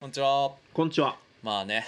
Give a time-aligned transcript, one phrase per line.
[0.00, 0.52] こんにちは。
[0.72, 1.18] こんにちは。
[1.42, 1.84] まあね、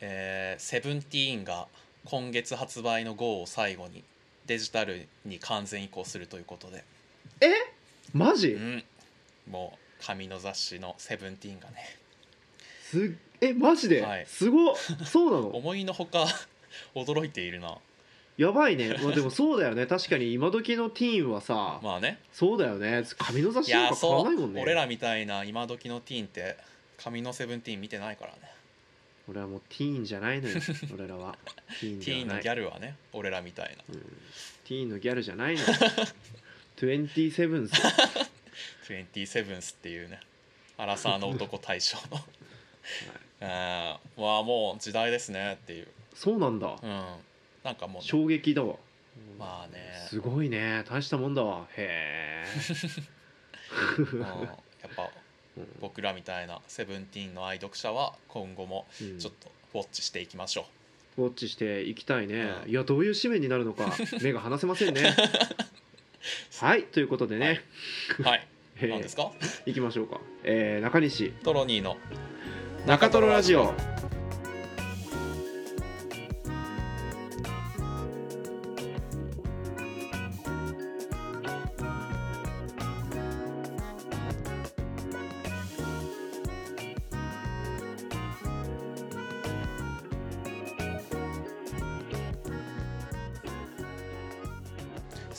[0.00, 1.66] えー、セブンティーンが
[2.04, 4.04] 今月発売の GO を最後に
[4.46, 6.84] デジタルに完全移行するということで、
[7.40, 7.48] え？
[8.14, 8.52] マジ？
[8.52, 8.84] うん、
[9.50, 11.74] もう紙の雑誌のセブンティーンがね、
[12.80, 14.26] すえマジで、はい。
[14.28, 14.74] すごっ。
[15.04, 15.48] そうなの？
[15.58, 16.26] 思いのほか
[16.94, 17.76] 驚いているな。
[18.36, 19.86] やばいね、まあ、でもそうだよね。
[19.86, 23.02] 確かに今時のティーンはさ、まあね、そうだよね。
[23.18, 24.24] 紙の雑い誌なか買わそう。
[24.26, 24.62] ないもんね。
[24.62, 26.56] 俺らみたいな今時のティーンって
[26.98, 28.38] 紙のセブンティーン見てないからね。
[29.28, 30.56] 俺はもうティーンじゃないのよ
[30.94, 31.36] 俺らは。
[31.80, 33.84] ティーンティーンのギャルはね、俺らみたいな。
[33.90, 34.00] うん、
[34.64, 35.66] ティーンのギャルじゃないのよ。
[36.76, 40.20] 27ス27スっていうね、
[40.78, 42.24] アラサーの男大賞の。
[43.40, 45.88] あーまあもう時代ですねっていう。
[46.14, 46.76] そうなんだ。
[46.82, 47.04] うん。
[47.62, 48.76] なんかもうね、衝撃だわ。
[49.38, 50.84] まあね、すごいね。
[50.88, 51.66] 大したもんだわ。
[51.76, 52.46] へえ、
[55.80, 59.18] 僕らみたいなセブンティーンの愛読者は今後もうん。
[59.18, 60.66] ちょっとウォッチしていきましょ
[61.18, 62.70] ウォッチしていきたいね、うん。
[62.70, 63.92] いやどういう紙面になるのか
[64.22, 65.14] 目が離せませんね。
[66.60, 67.62] はいということでね、
[68.18, 68.22] う。
[68.22, 68.46] はい。
[68.80, 69.32] えー何ですか？
[69.66, 71.32] いきましょうか、えー中西。
[71.42, 71.96] トロニーの
[72.86, 73.74] 中トロラジオ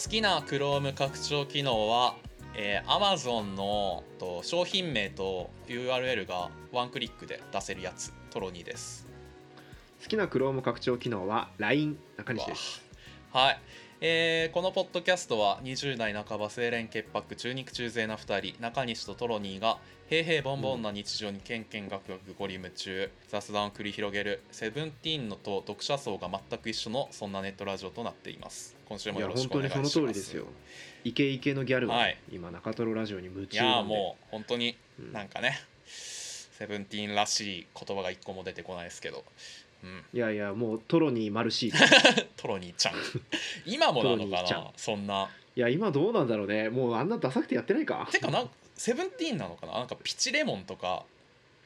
[0.01, 2.15] 好きな Chrome 拡張機能は、
[2.55, 9.05] えー、Amazon のと商品名と URL がワンクリックで出せるやつトロニーです。
[10.01, 12.81] 好きな Chrome 拡張機能は LINE 中西です。
[13.33, 13.59] はい、
[13.99, 29.93] えーこのポッドキャストは20代半ば清廉潔白中肉中背な2人中西とトロニーが平々凡々な日常にケンケンガクガクゴリ夢中雑談を繰り広げるセブンティーンのと読者層が全く一緒のそんなネットラジオとなっています今週いやもよろし本くお願いします。
[29.93, 30.45] 当にその通りですよ。
[31.03, 32.17] イケイケのギャルは、はい。
[32.31, 33.93] 今中トロラジオに夢い中なんで。
[33.93, 35.13] やーもう本当にうん。
[35.13, 39.23] なんかね、セブンティーンらしい言葉が一個も出てこないですけど、
[39.83, 42.95] うん、いやいやもうトロニーマルシートロニーちゃん。
[43.65, 45.29] 今もなのかなそんな。
[45.55, 46.69] いや今どうなんだろうね。
[46.69, 48.09] もうあんなダサくてやってないか。
[48.11, 49.73] てかなんかセブンティーンなのかな？
[49.73, 51.05] なんかピチレモンとか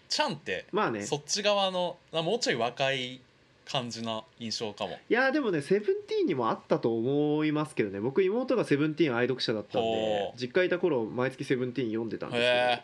[0.09, 1.05] ちゃんってまあね。
[1.05, 3.21] そっち側のなもうちょい若い
[3.65, 4.97] 感じな印象かも。
[5.09, 7.99] いやでもねセブンティーンにもあったと思いますけどね。
[7.99, 12.83] 僕妹がセブンティーン愛読者だったんで実家いた頃毎月セブンティーン読んでたんです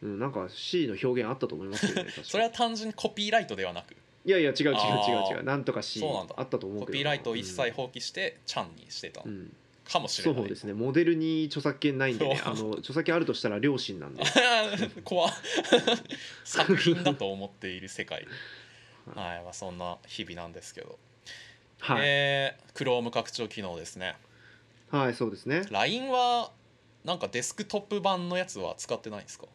[0.00, 3.96] けど、うん、なんか C の表現あったと思いますけどね それは単純にコピーライトではなく。
[4.22, 5.44] いやいや違う違う違う違う。
[5.44, 6.02] なんとか C
[6.36, 6.86] あったと思うけど。
[6.86, 9.24] コピーライトを一切放棄してちゃんにしてた。
[9.24, 9.36] のうん。
[9.38, 9.52] うん
[9.90, 10.72] かもしれない、そうですね。
[10.72, 12.40] モデルに著作権ないんでね。
[12.44, 14.22] あの著作権あるとしたら両親なんで。
[15.04, 15.32] 怖っ。
[16.44, 18.26] 作品だと思っている世界
[19.14, 20.98] はい、まあ、そんな日々なんですけど、
[21.80, 24.16] はい、えー、Chrome 拡張機能ですね。
[24.90, 25.62] はいそうですね。
[25.70, 26.50] LINE は
[27.04, 29.46] なんかデスクトップ版のやつは使ってないんですか？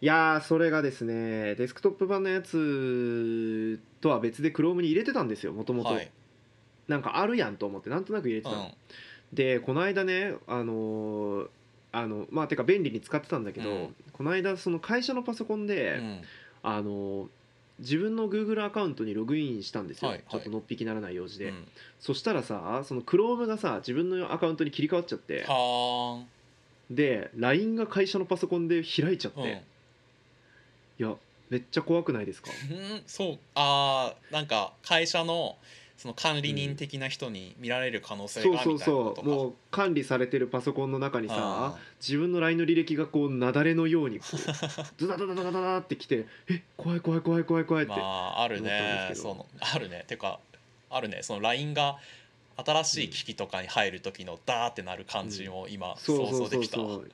[0.00, 6.10] いやーそれがですねデスクトップ版のやつとは別で Chrome に入れてたんですよもともとはい、
[6.86, 8.70] なんかあるやんと思ってなんとなく入れてたの、うん、
[9.32, 11.48] でこの間ねあのー
[11.90, 13.94] あのまあてか便利に使ってたんだけど、うん。
[14.12, 16.22] この間その会社のパソコンで、うん。
[16.62, 17.26] あのー
[17.78, 20.26] 自分の Google アカウントにログインしたんですよ、はいはい。
[20.30, 21.68] ちょっとのっぴきならない用事で、うん。
[22.00, 25.44] そしたらさその Chrome がさ自分のアカウントに切り替わっちゃって。
[25.46, 26.24] は
[26.90, 29.46] で LINE が会社のパソコンで開いちゃって、うん。
[29.46, 29.54] い
[30.98, 31.14] や
[31.50, 32.50] めっちゃ怖くないですか？
[32.70, 33.38] うん、そう。
[33.54, 35.56] あーなんか会社の
[35.98, 39.26] その管理人的な人に見られる可能性そうそうがみたいなことか。
[39.26, 44.20] そうもう管理されてるパソコンの中にさあ自分の LINE の履歴がこう雪崩のように
[44.96, 49.10] ズダダダダダダダってきてえ怖い怖い怖い怖い怖いって、まああるね。
[49.14, 50.04] そのあるね。
[50.06, 50.38] てか
[50.88, 51.24] あるね。
[51.24, 51.98] その LINE が
[52.64, 56.86] 新しい機器とかに入る時のダーってなる感じも今想そうそう像できたわ。
[56.86, 57.10] そうそう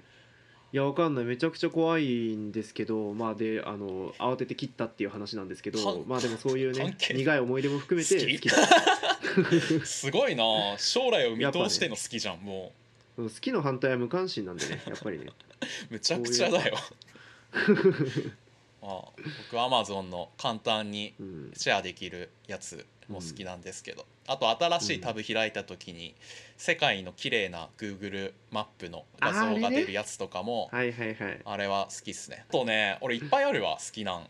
[0.74, 1.24] いやわかんない。
[1.24, 8.50] めちゃくちゃ怖いんですけどまあであの慌てて切ったっていう話なんですけかどまあでもそういうね苦い思い出も含めて好き？
[9.86, 10.42] すごいな。
[10.78, 12.72] 将来を見通しての好きじゃん、も
[13.16, 15.26] 好きの反対は無関心なんでねやっぱりね。
[15.90, 16.76] うむちゃくちゃだよ。
[18.82, 19.04] まあ
[19.52, 21.52] 僕 Amazon の簡単にうん。
[21.56, 26.14] シェアできるやつも好きなんですけど、あと新しいタブ開いた時に
[26.56, 32.44] 世界の綺麗な Google マップの画像が出るやつとかもあれは好きっすね。
[32.48, 34.26] あとね俺いっぱいあるわ好きなん。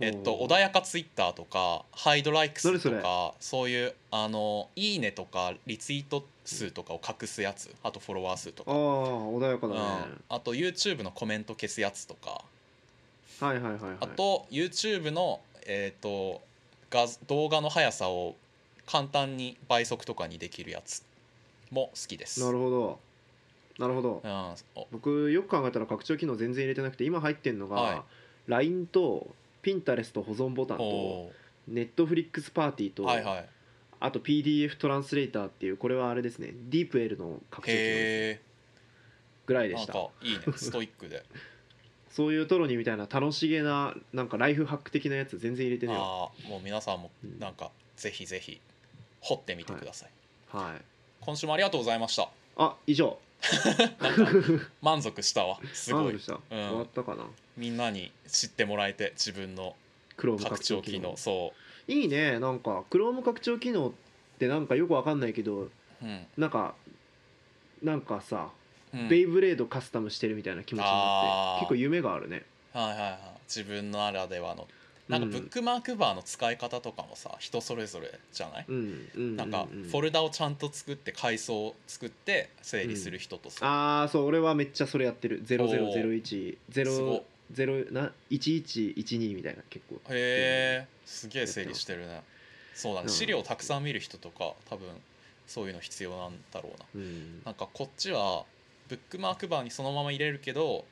[0.00, 7.74] えっと穏やかツイッターとかハイドライクスとかそういうあのいいねとかリツイート数とかを隠すやつ。
[7.82, 12.42] あとフォロワー数とああか、穏やかだね、うん、あと YouTube のコメント消すやつとか。
[13.40, 13.96] はいはいはいはい。
[14.00, 16.42] あと YouTube の、えー、と
[16.90, 18.36] 画動画の速さを
[18.86, 21.04] 簡単に倍速とかにできるやつ
[21.70, 22.40] も好きです。
[22.44, 22.98] なるほど。
[23.78, 24.20] なるほど。
[24.24, 24.88] うん、お。
[24.92, 28.04] 僕よく考えたら拡張機能全然入れてなくて今入ってんのが、は
[28.46, 29.28] LINE と
[29.62, 31.32] Pinterest 保存ボタンとお
[31.70, 33.48] Netflix パーティーと、ーはいはい。
[34.00, 36.54] あと PDF トランスレーターっていうこれはあれですね。
[36.70, 38.48] DeepL の拡張機能。
[39.46, 39.94] ぐらいでした。
[39.94, 40.40] なんかいいね。
[40.56, 41.24] ストイックで。
[42.10, 48.60] そういうトロニーみたいな楽しげななんかライフハック的なやつ全然入れてねよああもう皆さんもうんなんかぜひぜひ
[49.20, 50.10] 掘ってみてください。
[50.56, 50.82] はい
[51.20, 52.28] 今週もありがとうございました。
[52.56, 53.18] あ以上
[54.82, 55.58] 満足したわ。
[55.72, 56.18] すごい満足。
[56.20, 57.26] した、終わったかな
[57.56, 59.76] みんなに知ってもらえて自分の
[60.16, 61.52] Chrome 拡拡張機能張機能そ
[61.88, 63.92] いいねなんか Chrome 拡張機能っ
[64.38, 65.70] てなんかよくわかんないけどう。
[66.02, 66.26] うん。
[66.36, 66.74] なんか
[67.82, 68.57] なんかさ、うん
[69.08, 72.44] ベイブレードカスタムしてるみたいな気持ちになって結構夢があるね。
[72.72, 73.18] はいはいはい。
[73.46, 74.66] 自分ならではの。
[75.08, 75.32] なんかうん。
[75.32, 79.82] ブックマークバーの使い方とかもさ人それぞれじゃない、うんうんなんかうん。
[79.84, 85.42] うんフォルダをちゃんと作って階層を作って整理する人とさ、ああそう俺はめっちゃそれやってる。
[85.46, 85.64] すご
[87.54, 92.22] 0001な1112みたいな結構へえすげえ整理してるね。
[92.74, 93.04] そうだね。
[93.06, 93.10] うん。
[93.10, 94.88] 資料たくさん見る人とか多分
[95.46, 96.86] そういうの必要なんだろうな。
[96.96, 97.42] うん。
[97.44, 98.44] なんかこっちは
[98.88, 100.84] ブックマークバーにそのまま入れるけど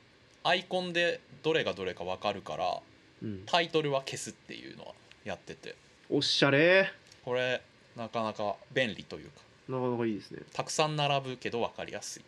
[0.43, 2.79] アイコンでどれがどれか分かるから
[3.23, 3.43] うん。
[3.45, 4.93] タイトルは消すっていうのは
[5.25, 5.75] やってて。
[6.09, 6.91] おっしゃれ。
[7.25, 7.61] これ
[7.95, 9.41] なかなか便利というか。
[9.67, 10.41] なかなかいいですね。
[10.53, 12.23] たくさん並ぶけど分かりやすい。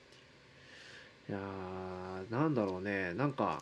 [1.29, 3.13] いやーなんだろうね。
[3.13, 3.61] なんか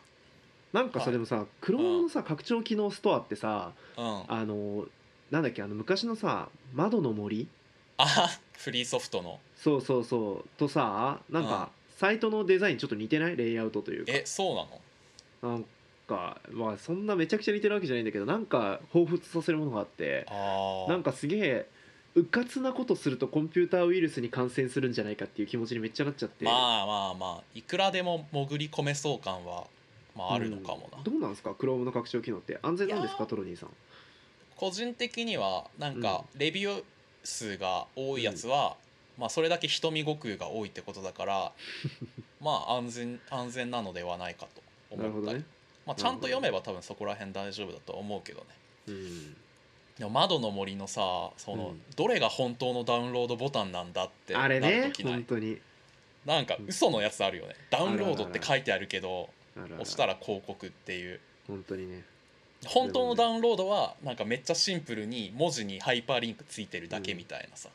[0.72, 1.12] なんかさ、はい。
[1.12, 4.24] でもさ Chrome のさ拡張機能ストアってさうん。
[4.28, 4.86] あの
[5.30, 7.48] なんだっけあの昔のさ窓の森？
[7.98, 8.06] あ
[8.54, 9.40] フリーソフトの。
[9.58, 10.50] そうそうそう。
[10.58, 13.36] とさなんかサイトのデザインちょっと似てない？
[13.36, 14.12] レイアウトというか。
[14.14, 15.56] えそうなの？
[15.56, 15.66] なん
[16.08, 20.26] かまあそんなめちゃくちゃ似てるわけじゃないんだけどなんか彷彿させるものがあって
[20.88, 21.68] なんかすげえ
[22.16, 26.46] うかつなことするとコンピューターウイルスに感染するんじゃないかっていう気持ちにめっちゃなっちゃって。
[26.46, 29.66] まあまあまあいくらでも潜り込めそう感は、
[30.16, 31.04] まあ、あるのかもな、うん。
[31.04, 32.58] どうなんですか？Chrome の拡張機能って。
[32.62, 33.26] 安全なんですか？
[33.26, 33.70] トロニーさん。
[34.56, 36.84] 個人的にはなんかレビュー
[37.24, 38.78] 数が多いやつは、
[39.18, 41.52] まあそれだけ瞳悟空が多いってことだから
[42.42, 44.62] まあ安全安全なのではないかと
[44.92, 45.46] 思ったり、なるほどね。
[45.86, 48.46] まあ、ちゃんと読めば多分そこら辺大丈夫だと思うけどね。
[48.88, 49.34] うん。
[49.98, 51.82] でも窓の森のさその、うん。
[51.96, 55.14] どれが本当のダウンロードボタンなんだってなあれねる時ない。
[55.14, 55.60] 本当に。
[56.26, 57.56] なんか嘘のやつあるよね。
[57.70, 61.22] ダウンロードって書いてあるけど押したら広告っていう。
[61.48, 62.04] 本当にね。
[62.66, 67.70] 本当のダウンロードはなんかめっちゃシンプルに文字にハイパーリンクついてるだけみたいなさ、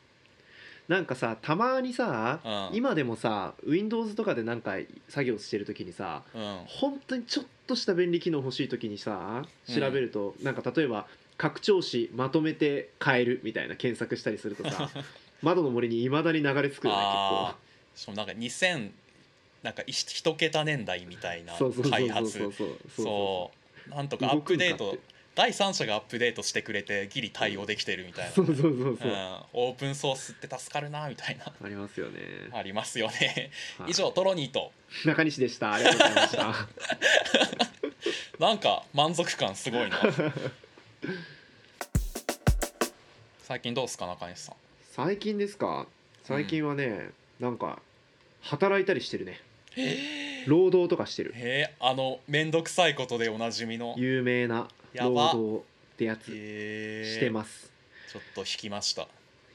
[0.87, 2.39] なんかさたまにさ、
[2.71, 2.77] うん。
[2.77, 4.75] 今でもさ Windows とかでなんか
[5.09, 6.63] 作業してる時にさうん。
[6.67, 9.75] 本当にちょっとした便利機能欲しい時にさうん。
[9.75, 11.07] 調べると、なんか例えば
[11.37, 14.89] 拡張子まとめて変えるみたいな検索したりするとさ
[15.41, 17.99] 窓の森にいまだに流れ着くよねあー。
[17.99, 18.91] しかもなんか2000
[19.63, 22.53] なんか一一桁年代みたいな結構そうそうそう開そう発そう。
[22.53, 23.51] そうそ
[23.87, 23.89] う。
[23.89, 24.97] なんとかアップデート
[25.35, 28.97] 第三者がアップデートしてくれてギリ対応できてるみたいな、そうそうそうそう。
[29.01, 29.17] そう、うん、
[29.53, 31.45] オープンソースって助かるなみたいな。
[31.45, 32.19] ありますよね、
[32.51, 33.49] ありますよね。
[33.79, 33.91] はい。
[33.91, 34.71] 以上トロニーと。
[35.05, 35.73] 中西でした。
[35.73, 36.67] ありがとうございました。
[38.45, 39.99] なんか満足感すごいな。
[43.43, 44.55] 最近どうすか中西さん？
[44.91, 45.87] 最近ですか？
[46.23, 47.09] 最近はね、
[47.39, 47.81] なんか
[48.41, 49.39] 働いたりしてるね。
[50.45, 51.33] 労働とかしてる。
[51.35, 53.95] へえあの面倒くさいことでおなじみの。
[53.97, 57.71] 有名な労働ってやつしてます。
[58.11, 59.07] ちょっと引きました。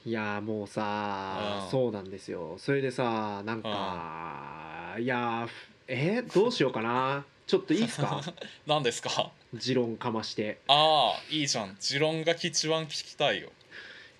[0.07, 1.71] いやーもうさ、うん。
[1.71, 2.54] そうなんですよ。
[2.59, 5.52] それでさなんか、いやーふ
[5.88, 7.25] えーどうしようかな。
[7.47, 8.21] ちょっといいっすか？
[8.66, 9.30] 何ですか？
[9.54, 10.59] 持論かまして。
[10.68, 11.76] ああいいじゃん。
[11.80, 13.50] 持論が一番聞きたいよ。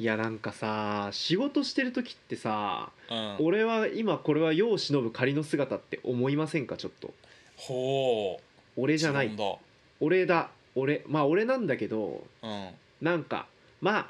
[0.01, 3.37] いやなんかさ仕事してる時ってさうん。
[3.41, 6.77] 俺は今これは世を忍ぶ仮の姿って思いませんか？
[6.77, 7.13] ちょっと。
[7.57, 8.81] ほう。
[8.81, 9.31] 俺じゃない。
[9.31, 9.59] 持論
[10.01, 12.69] 俺だ俺まあ俺なんだけどだうん。
[13.01, 13.47] なんか
[13.81, 14.07] まあ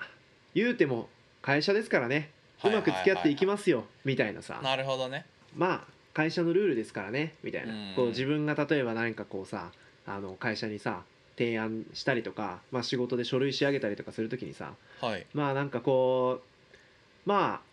[0.55, 1.09] 言うても
[1.43, 2.31] 会社ですからね。
[2.65, 3.85] うまく付き合っていきますよ。
[4.05, 4.61] みたいなさ。
[4.63, 5.25] なるほどね。
[5.57, 7.35] まあ会社のルールですからね。
[7.43, 7.73] みたいな。
[7.73, 7.95] うん。
[7.95, 9.71] こう自分が例えば何かこうさ
[10.07, 11.03] あの会社にさ
[11.37, 15.27] 提案したりとか、まあ、仕事で書類仕上げたりとかする時にさはい。
[15.33, 17.69] まあなんかこうまあ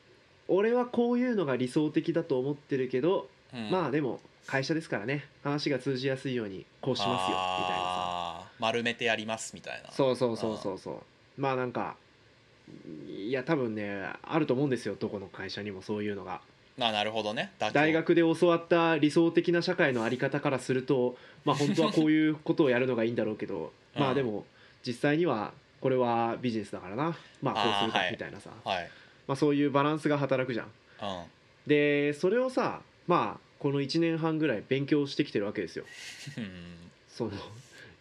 [0.47, 3.71] 俺はこういうのが理想的だと思ってるけど、うん。
[3.71, 5.25] まあでも会社ですからね。
[5.43, 7.15] 話が通じやすいようにこうしますよ。
[7.17, 7.94] みたいな
[8.59, 9.91] 丸めてやりますみたいな。
[9.91, 11.41] そうそうそうそうそう。
[11.41, 11.95] まあなんか
[13.07, 16.41] いや多分ねあると思うんですよどこの会社にもそういうのが。
[16.79, 17.51] あなるほどね。
[17.73, 24.01] 大学で教わった理想的な社会の在り方からするとまあ本当はこういうことをやるのがいいんだろうけど うん。
[24.01, 24.45] まあでも
[24.85, 27.17] 実際にはこれはビジネスだからな。
[27.41, 28.89] まあこうするかみたいなさ、はい。
[29.27, 30.65] まあ、そういうバランスが働くじゃん。
[30.65, 31.25] うん。
[31.67, 35.85] でそれをさまあこの1年半ぐらい勉強してきてるわけですよ。
[36.37, 36.51] うん。
[37.07, 37.31] その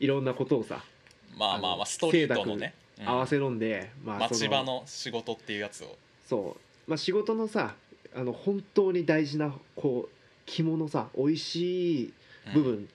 [0.01, 0.83] いろんなことをさ、
[1.39, 3.09] まあまあまあストリートのね、うん。
[3.09, 5.97] 合わせ飲んで、まあそ町場の仕事っていうやつを。
[6.27, 7.75] そう、まあ、仕事のさ
[8.15, 10.15] あの本当に大事なこう
[10.47, 12.13] 肝のさ美味しい
[12.55, 12.89] 部分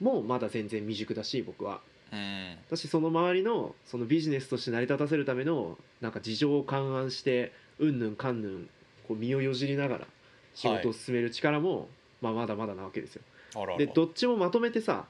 [0.00, 1.80] もまだ全然未熟だし僕は。
[2.12, 2.56] うん。
[2.70, 8.68] だしその周りのそのビジネスとして成り立たせるためのなんか事情を勘案してうんぬんかんぬん
[9.08, 10.06] こう身をよじりながら
[10.54, 11.88] 仕事を進める力も、
[12.20, 13.22] まあ、まだまだなわけですよ。
[13.78, 15.04] でどっちもまとめてさうん、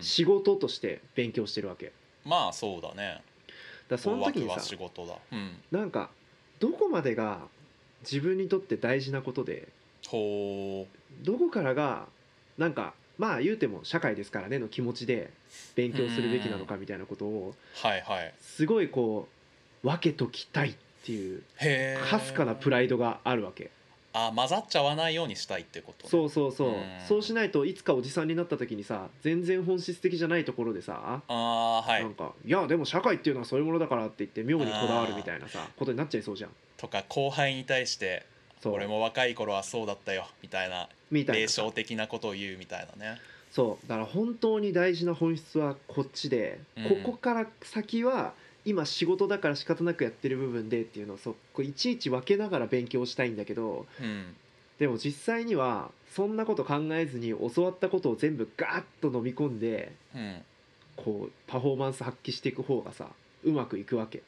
[0.00, 1.92] 仕事として勉強してるわけ。
[2.24, 3.22] まあそうだね。
[3.88, 5.14] らその時にさ仕事だ。
[5.32, 5.56] うん。
[5.70, 6.10] なんか
[6.60, 7.40] どこまでが
[8.02, 9.68] 自分にとって大事なことで
[10.08, 10.86] ほ
[11.22, 12.06] どこからが
[12.58, 15.30] なんかまあ言うても社会ですからねの気持ちで
[15.74, 18.34] 勉強するべきなのかみたいなことをうはいはい。
[18.40, 19.28] すごいこ
[19.82, 20.74] う分けときたいっ
[21.04, 21.42] ていう
[22.10, 23.70] かすかなプライドがあるわけ
[24.16, 26.10] あ混ざっちゃわないようにしたいってことね。
[26.10, 26.68] そうそうそう。
[26.68, 26.74] うん。
[27.06, 36.50] そうしないといつかおじさんになった時にさ全然本質的じゃないところでさああはないんかいやでも社会っていうのはそういうものだからって言って妙にこだわるみたいなさことになっちゃいそうじゃん。
[36.76, 38.24] とか後輩に対して
[38.64, 41.62] 俺も若い頃はそうだったよみたいなみたいなさ。
[41.62, 43.20] 霊障的なことを言うみたいなね。
[43.50, 43.88] そう。
[43.88, 47.04] だから本当に大事な本質はこっちで、うん。
[47.04, 48.32] ここから先は
[48.64, 54.34] 今仕事だから仕方なくやってる部分でっていうのをそうこういちいち分けながら勉強したいんだけどうん。
[54.78, 60.42] でも実際にはそんなこと考えずに教わったことを全部ガーッと飲み込んでうん。
[60.96, 63.08] こうパフォーマンス発揮していく方がさ
[63.44, 64.18] うまくいくわけ。
[64.18, 64.22] っ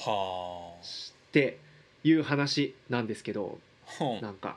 [0.00, 0.74] は
[1.32, 1.58] て
[2.04, 3.58] いう話なんですけど
[4.00, 4.18] あう。
[4.18, 4.56] んなんか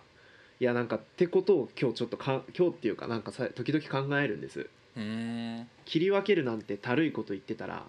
[0.60, 4.68] いやなんかってことを今日ちょっとか今日っていうかなんかさ時々考えるんです。
[5.86, 7.84] 切り分けるなんてたるいこと言ってたら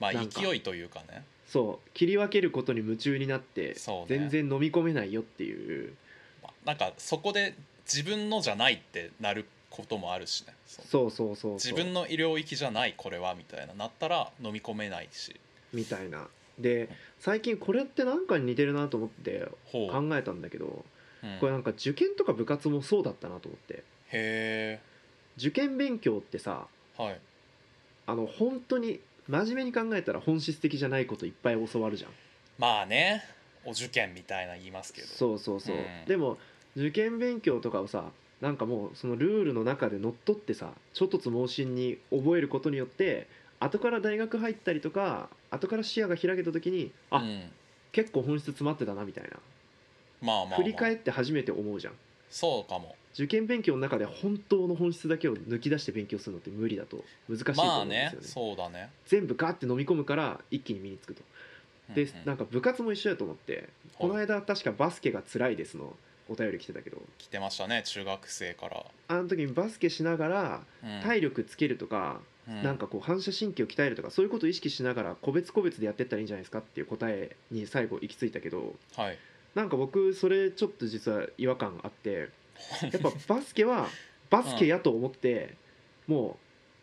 [0.00, 0.40] まあなんか。
[0.40, 1.24] 勢いというかね。
[1.46, 1.90] そう。
[1.94, 4.18] 切り分けることに夢中になってそうね。
[4.18, 5.94] 全然飲み込めないよっていう。
[6.42, 10.54] まあなんかそこで自分のじゃないってなることもあるしね。
[10.66, 10.86] そう。
[10.86, 11.54] そうそうそうそう。
[11.54, 15.34] 自分の医療域じゃないこれはみたいななったら飲み込めないし。
[15.72, 16.28] みたいな。
[16.58, 16.88] で
[17.20, 20.84] 最近これって何かに似てるなと思ってほう、考えたんだけど
[21.22, 21.38] うん。
[21.40, 23.84] これなんか受験とか部活もそうだったなと思って。
[24.12, 24.80] へ
[25.38, 26.66] 受験勉強ってさ
[26.98, 27.20] えはい。
[28.06, 32.10] あの本当に真面目に考えたら本質的じゃないこといっぱい教わるじゃん。
[32.58, 33.24] まあね
[33.64, 35.08] お受験みたいな言いますけど。
[35.08, 35.84] そうそうそう、うん。
[36.06, 36.38] でも
[36.76, 43.28] 受験勉強とかをさなんかもうそのルールの中で乗っ取ってさ諸突猛進に覚えることによって
[43.60, 47.50] 後から大学入ったりとか後から視野が開けた時にあ、うん、
[47.92, 49.30] 結構本質詰まってたなみたいな。
[50.20, 51.92] まあまあ、まあ、振り返って初めて思うじゃん。
[52.30, 58.90] そうかも受験勉強の中で本当の本質だけを抜き出して勉強するのって無理だと難しいとまあ思うんですよね,、ねそうだね。
[59.06, 61.22] 全部ガーって飲み込むから一気に身につくと。
[61.94, 62.24] で、うんうん。
[62.26, 65.96] なんか部活も一緒やと思ってこの間確かバスケが辛いですの
[66.28, 67.00] お便り来てたけど。
[67.18, 71.02] 来てましたね中学生から、あの時にバスケしながらうん。
[71.02, 72.62] 体力つけるとか、うん。
[72.62, 79.18] なんかこう反射神経を鍛えるとかそういうことを意識しながら個別個別でやってったらいいんじゃないですかっていう答えに最後行き着いたけどはい。
[79.54, 82.28] なんか僕それちょっと実は違和感あって
[82.82, 83.88] やっぱバスケは
[84.30, 85.56] バスケやと思って、
[86.06, 86.36] も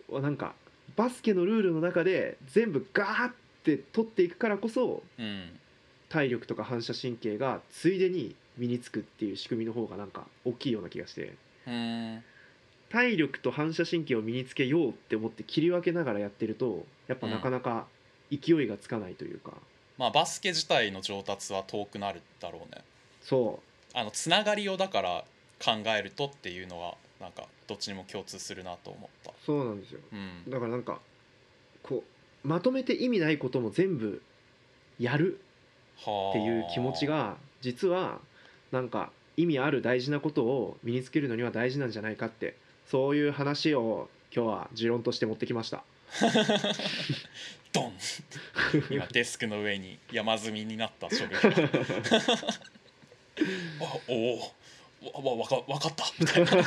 [0.09, 0.53] うなんか
[0.95, 5.59] バスケのルールの中で全部ガーって取っていくからこそうん。
[6.07, 11.33] 体力とか反射神経がついでに身につくっていう仕組みの方がなんか大きいような気がして。
[11.67, 12.23] うん。
[12.89, 17.87] 体力と反射神経を身につけようって思って切り分けながらやってるとやっぱなかなか
[18.31, 19.53] 勢いがつかないというか、
[19.97, 22.83] まあバスケ自体の上達は遠くなるだろうね。
[23.21, 23.59] そ
[23.93, 25.25] あのつながりをだから
[25.63, 29.31] 考えるとっていうのはなんかどっちにも共通するなと思った。
[29.31, 29.99] うそうなんですよ。
[30.11, 30.51] うん。
[30.51, 30.99] だからなんか
[31.83, 32.03] こ
[32.43, 34.21] うまとめて意味ないことも全部
[34.99, 35.39] やる
[35.97, 36.29] はあ。
[36.31, 38.19] っていう気持ちが実は
[38.71, 42.55] なんか意味ある大事なことを身につけるのには大事なんじゃないかって
[42.87, 45.83] そういう話を今日は持論として持ってきました。
[47.71, 47.93] ドン。
[48.89, 51.35] 今デスクの上に山積みになった書類
[54.07, 54.53] おお
[55.01, 56.05] わわかわかった。
[56.19, 56.63] みたいな。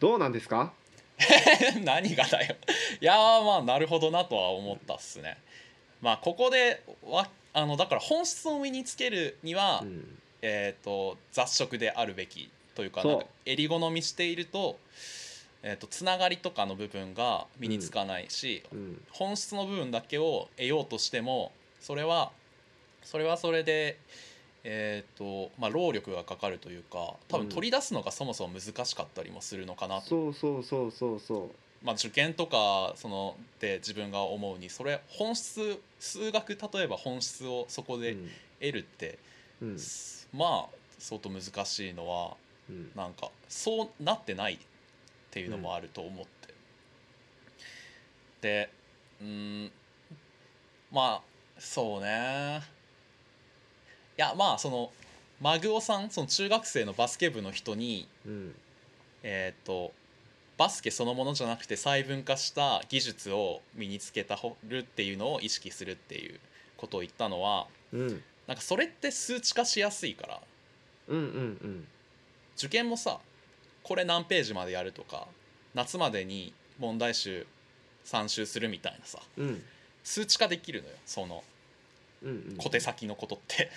[0.00, 0.72] どうなんですか？
[1.82, 2.56] 何がだよ。
[3.00, 5.38] いやーまあなるほどなとは思ったっすね。
[6.00, 10.18] まあここでわあのだから本質を身につけるには、うん。
[10.46, 14.78] えー、と雑食であるべきというかなんか襟好みしていると,、
[15.62, 19.02] えー、とつながりとかの部分が身につかないし、うん。
[19.10, 22.30] 本質の部分だけを得ようとしてもそれは
[23.02, 23.96] それはそれで、
[24.66, 30.00] えーとまあ、労力がかかるというか多分取り出すのがそもそも難しかったりもするのかな。
[30.00, 31.50] と、そうそうそうそうそ
[31.82, 38.16] まあ、受験とかそので自分が思うにそれ本質数学例えば本質をそこう、で
[38.58, 39.18] 得るって、
[39.60, 39.68] うん。
[39.68, 39.76] うん
[40.32, 42.34] まあ相当難しいのは
[42.70, 42.90] うん。
[42.96, 44.58] なんかそうなってないっ
[45.30, 46.54] ていうのもあると思って、
[48.40, 48.70] で
[49.20, 49.70] うん
[50.90, 51.20] まあ
[51.58, 52.62] そうね。
[52.62, 52.73] い
[54.16, 54.90] やまあその
[55.40, 58.54] マグオさんその中学生のバスケ部の人にうん。
[59.26, 59.92] えっ、と
[60.58, 66.38] バスケそのものじゃなくて細分化した技術を身につけたるっていうのを意識するっていう
[66.76, 68.22] ことを言ったのはうん。
[68.46, 70.40] なんかそれって数値化しやすいから。
[71.08, 71.20] うんう
[71.68, 71.86] ん
[72.56, 73.18] 受験もさ
[73.82, 75.26] これ何ページまでやるとか
[75.74, 77.46] 夏までに問題集
[78.06, 79.48] 3周するみたいなさうん。
[79.48, 79.62] うん
[80.04, 81.42] 数値化できるのよその
[82.22, 82.56] うんうん。
[82.58, 83.70] 小手先のことって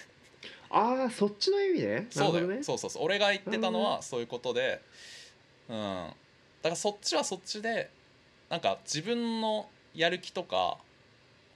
[0.70, 2.64] ああそっちの意味ねそうだよ、ね。
[2.64, 3.04] そうそうそう。
[3.04, 4.82] 俺が言ってたのはそういうことで
[5.70, 5.76] うん。
[5.76, 7.90] だからそっちはそっちで
[8.50, 10.78] なんか自分のやる気とか、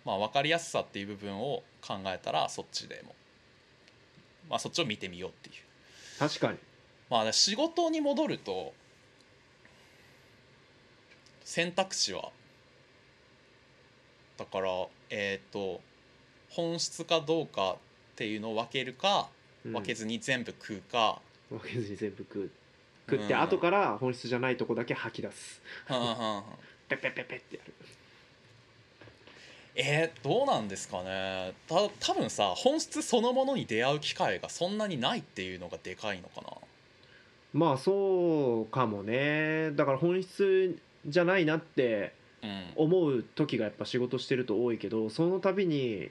[0.05, 3.13] まあ、分かりやすさっていう部分を考えたらそっちでも、
[4.50, 5.55] まあ、そっちを見てみようっていう。
[6.19, 6.57] 確かに。
[7.10, 8.74] まあ仕事に戻ると
[11.43, 12.29] 選択肢は
[14.38, 14.69] だから
[15.10, 15.81] えっ、と
[16.50, 17.77] 本質かどうかっ
[18.22, 19.30] ていうのを分けるか
[19.66, 19.74] うん。
[19.74, 22.50] 分けずに全部食うか、分けずに全部食う。
[23.10, 23.42] 食ってうん。
[23.42, 25.62] 後から本質じゃないとこだけ吐き出す。
[25.88, 26.44] はんはんはん。
[26.88, 27.74] ペッペッペッペッってやる。
[29.74, 31.54] えーどうなんですかね。
[31.68, 36.50] た多分さ本質そのものに出会う機会がそんなにないっていうのがでかいのかな。
[37.54, 39.72] まあそうかもね。
[39.72, 42.13] だから本質じゃないなって
[42.44, 42.74] うん。
[42.75, 46.10] 思う時がやっぱ仕事してると多いけどその度に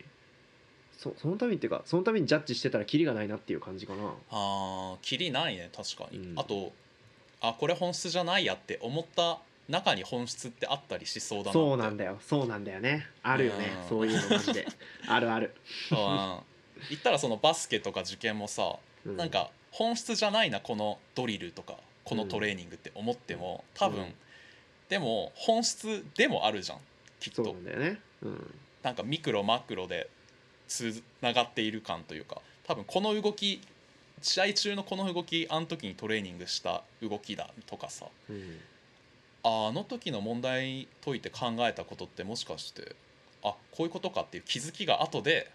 [1.00, 4.12] そその度にっていうかその度にジャッジしてたらキリがないなっていう感じかな。
[4.30, 6.38] あーキリないね確かに、うん。
[6.38, 6.73] あと
[7.40, 9.38] あこれ本質じゃないやって思った
[9.71, 12.19] 中に本質ってあったりしそうだなそうなんだよ。
[12.21, 13.07] そうなんだよね。
[13.23, 13.73] あるよね。
[13.83, 13.88] うん。
[13.88, 14.66] そういうのマジで。
[15.09, 15.54] あるある、
[15.90, 15.97] うん。
[16.91, 24.15] 言ったらそのバスケとか受験もさ、うなんか本質じゃないなこのドリルとかこのトレーニングって思っても多分、うん。
[24.91, 26.78] でも本質でもあるじゃん
[27.21, 28.00] きっそうとなんだよね。
[28.23, 28.54] うん。
[28.82, 30.10] なんかミクロマクロで
[30.71, 33.61] つながっている感というか多分この動き
[34.23, 38.59] 試合中のこの動きあの時にトレーニングした動きだとかさうん
[39.43, 42.95] ああの時の問題解いて考えたことってもしかして
[43.43, 45.50] あこういうことかっていう気づきが後で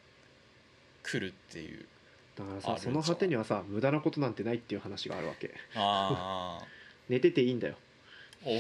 [1.04, 1.86] 来るっていう。
[2.36, 5.54] だからさその果てにはさ無駄なことなんてないっていう話があるわけ。
[5.75, 6.65] ああ
[7.08, 7.75] 寝てていいんだよ。
[8.43, 8.58] お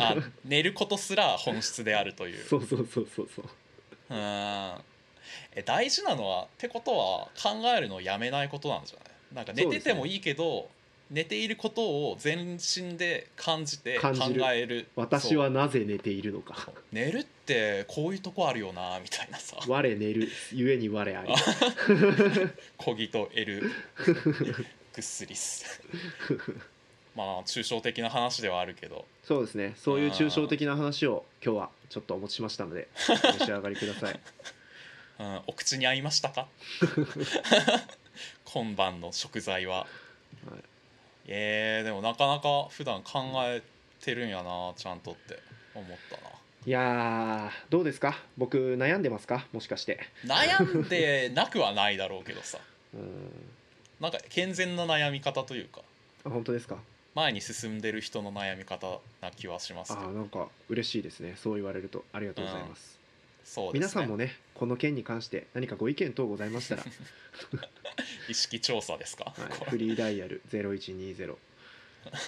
[0.00, 2.42] あ寝ることすら本質であるという。
[2.48, 3.44] そうそうそうそうそう。
[4.08, 4.78] うん
[5.54, 10.68] え大事なのはってことは考えるのをやめないことなんじゃないなんか寝ててもいいけど、
[11.10, 14.44] 寝ていることを全身で感じて考感じる。
[14.54, 14.88] える。
[14.96, 16.70] 私はなぜ寝ているのか。
[16.92, 19.56] 寝るってこういうとこあるよなみたいなさ。
[19.66, 21.32] 我寝るゆえに我あり。
[22.76, 23.72] 小木と得る
[24.94, 25.82] ぐっすりっす。
[27.14, 29.04] まあ抽象的な話ではあるけど。
[29.24, 29.74] そうですね。
[29.76, 34.20] そういう抽象的な話を今日はちょっとお持ちしましたのでお召し上がりください
[35.18, 36.46] うん、お口に合いましたか？
[38.44, 39.88] 今晩の食材は、はい。
[41.26, 43.62] えー、でもなかなか普段考え
[44.00, 45.38] てるんやなちゃんとって。
[45.74, 46.16] 思った
[46.66, 48.18] いやーどうですか？
[48.36, 49.46] 僕悩んでますか？
[49.52, 50.00] もしかして。
[50.24, 52.58] な悩んでなくはないだろうけどさ。
[52.94, 53.30] うん。
[54.00, 55.82] なんか健全な悩み方というか。
[56.24, 56.78] あ本当ですか？
[57.14, 61.34] 前に進んでる人の悩み方な気はしますあなんか嬉しいですね。
[61.36, 62.04] そう言われると。
[62.12, 62.98] ありがとうございます、
[63.44, 63.80] そうですね。
[63.80, 66.84] 皆さんもねこの件に関して何かご意見等ございましたら、
[68.28, 71.36] 意識調査ですか、はい、フリーダイヤル0120、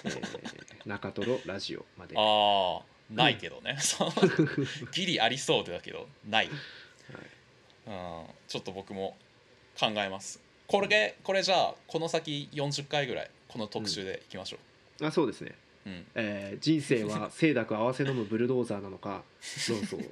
[0.05, 2.15] えー、中トロラジオまで。
[2.15, 4.11] はああないけどね、そ う
[4.93, 6.45] ギリありそうだけどない。
[6.45, 6.49] い。
[7.87, 9.17] うんちょっと僕も
[9.77, 10.39] 考えます。
[10.67, 14.57] これでこれじゃあこの先40回ぐらいこの特集でいきましょ
[15.05, 15.53] あそうですね、
[15.85, 16.05] う、うん。
[16.15, 19.23] えー人生は 清濁合わせ飲むブルドーザーなのか。
[19.41, 20.01] そうそう。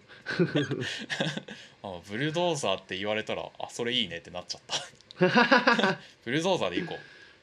[1.84, 4.76] あブルドーザーって言われたらあそれいいねってなっちゃった。
[6.26, 6.98] ブルドーザーでいこ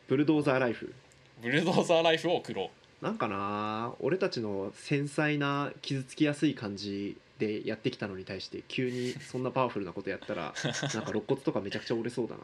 [0.09, 0.87] ブルドーザーライフ。
[0.87, 0.95] う
[1.43, 2.71] ブルドーザーライフを送ろ
[3.03, 12.43] なんかな俺たちの繊細な傷つきやすい感じでやってきたのに対して急にそんなパワフルなことやったらなんか肋骨とかめちゃくちゃ折れそうだな、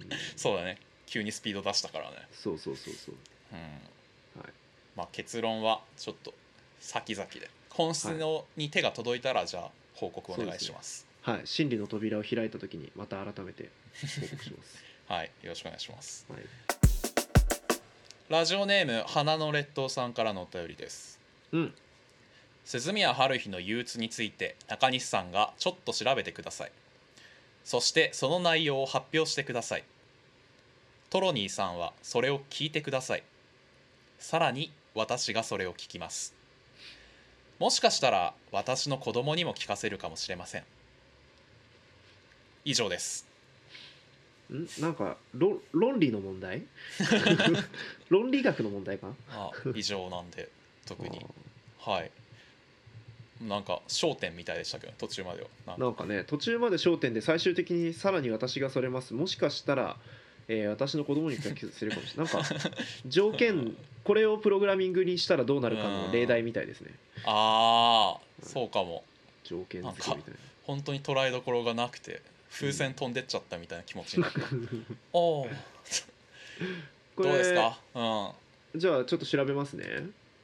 [0.00, 0.78] うんうそうだね。
[1.06, 2.16] 急にスピード出したからね。
[2.32, 3.14] そうそうそうそう。
[3.52, 3.58] うん。
[3.58, 3.95] はい
[4.96, 6.34] まあ結論はちょっと
[6.80, 11.06] 先々で本質のに手が届いたらじゃあ報告お願いします。
[11.22, 11.40] はい。
[11.44, 13.68] 真理の扉を開いた時にまた改めて
[14.20, 14.84] 報告します。
[15.08, 16.26] はいよろしくお願いします。
[16.28, 16.42] はい。
[18.28, 21.20] ラジオネーム花の列島さんからのお便りです。
[21.52, 21.74] うん。
[22.64, 26.72] 鈴宮春日の憂鬱について中西さんがちょっと調べてください。
[27.64, 29.84] そしてその内容を発表してください。
[31.08, 33.22] トロニーさんはそれを聞いてください。
[34.18, 36.34] さらに私がそれを聞きます。
[37.58, 40.64] もしかしたら私の子供にも聞かせるかもしれません。
[42.64, 43.26] 以上です。
[44.50, 44.66] ん？
[44.80, 46.62] なんか論論理の問題？
[48.08, 49.12] 論理学の問題か？
[49.30, 50.48] あ以上なんで
[50.86, 51.24] 特に。
[51.78, 52.10] はい。
[53.42, 55.48] なんか焦点みたいでしたけど途中までは。
[55.66, 55.84] なんか。
[55.84, 59.12] なんかね途中まで焦点で最終的にさらに私がそれます。
[59.12, 59.98] もしかしたら、
[60.48, 62.32] えー私の子供に聞かせるかもしれない。
[62.34, 62.48] なんか
[63.06, 66.90] 条件これをプログラミングにしたらどうなるかの例題みたいですね。
[67.24, 69.02] ああそうかも。
[69.44, 70.38] 条件付けみたいな。
[70.64, 74.40] 本当に捉えどころがなくて風船飛んでっちゃったみたいな気持ちになった、
[75.12, 75.48] おお
[77.16, 77.78] こどうですれか？
[78.74, 78.80] うん。
[78.80, 79.84] じゃあちょっと調べますね。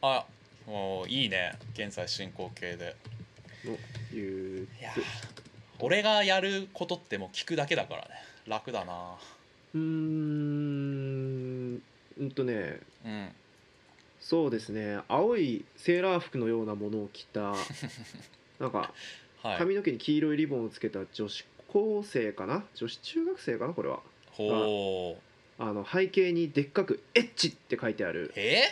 [0.01, 0.25] あ
[0.67, 1.59] もういいね。
[1.75, 2.97] 現在進行形で。
[3.65, 3.77] の
[4.13, 5.05] 憂いや鬱
[5.79, 8.09] 俺がやることってもう聞くだけだからね。
[8.47, 9.17] 楽だな
[9.75, 11.83] うーん
[12.21, 13.29] うんとねうん。
[14.21, 17.55] そうですね青いセーラー服のようなものを着た
[18.61, 18.93] なんか
[19.43, 19.59] はい。
[19.59, 22.65] 髪の毛に黄色いリボンをつけた女子高生かな？
[22.75, 24.01] 女子中学生かなこれは。
[24.31, 25.23] ほう。
[25.63, 28.63] あの背景にでっかく「エッチ」って書いてあるえ？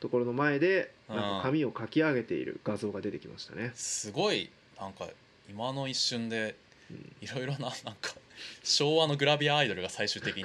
[0.00, 1.16] ところの前でうん。
[1.16, 5.08] なんか髪をかき上げている画像が出てきましたね、すごいなんか
[5.48, 6.56] 今の一瞬で
[6.90, 7.16] うん。
[7.20, 7.76] いろいろななんか
[8.62, 10.44] 昭和のグラビアアイドルが最終的に。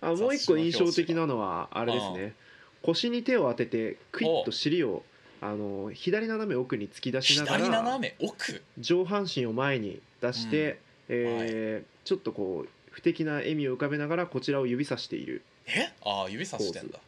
[0.00, 2.34] あもう一個印象的なのはあれですうね
[2.82, 5.02] 腰に手を当ててクイッと尻を
[5.40, 8.62] あの左斜め奥に突き出しなが左ら斜め奥？
[8.78, 15.42] 上半身を前に出して、えーちょっとこう不敵な笑みを浮かべながらこちらを指さしている。
[15.66, 15.90] え？
[16.04, 16.98] ああ指さしてんだ。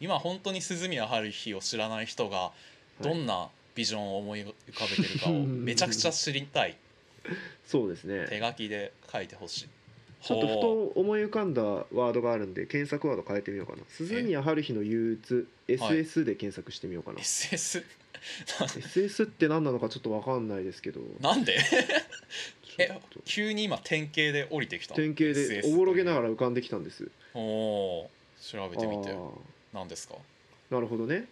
[0.00, 2.52] 今本当に鈴宮春日を知らない人が
[3.00, 6.76] どんなビジョンを思い浮かべてるかを めちゃくちゃ知りたい
[7.64, 8.26] そうですね。
[8.28, 9.68] 手書きで書いてほしい。
[10.20, 13.78] ちょっとふほと思い浮かんだワードがあるんで検索ワード変えてみようかな。
[13.88, 17.84] 鈴宮春日の憂鬱 SS で検索してみようかな、う SS
[18.58, 21.00] SS って何なのかちょっと分かんないですけど。
[21.20, 21.56] なんで？
[22.76, 23.20] ちょっと。
[23.24, 27.08] 急に今典型で降りてきた典型でおぼろげながら浮かんできたんです。
[27.34, 29.14] おおー調べてみて。
[29.72, 30.16] 何ですか？
[30.70, 31.26] なるほどね。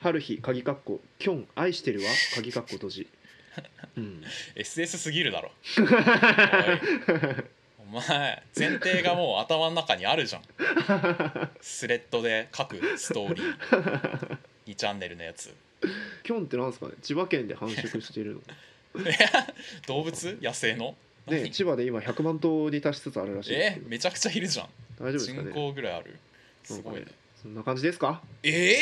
[0.00, 2.06] 春日鍵括弧きょん愛してるわ。
[2.34, 3.08] 鍵括弧閉じ
[3.96, 4.22] うん、
[4.56, 5.50] SS すぎるだろ。
[7.78, 10.42] お前前提がもう頭の中にあるじゃん。
[11.60, 14.38] スレッドで書くストーリー。
[14.66, 15.54] 2チャンネルのやつ。
[16.22, 16.92] きょんってなんですかね？
[17.02, 18.40] 千葉県で繁殖してるの。
[19.86, 20.38] 動物？
[20.42, 20.96] 野生の？
[21.26, 21.50] ね何？
[21.52, 24.68] 千葉で今100万頭に達しつつあるらしいえめちゃくちゃいるじゃん。
[24.98, 26.18] 大丈夫ですか人ね口ぐらいある。
[26.64, 27.06] すごいね
[27.42, 28.22] そんな感じですか？
[28.42, 28.78] え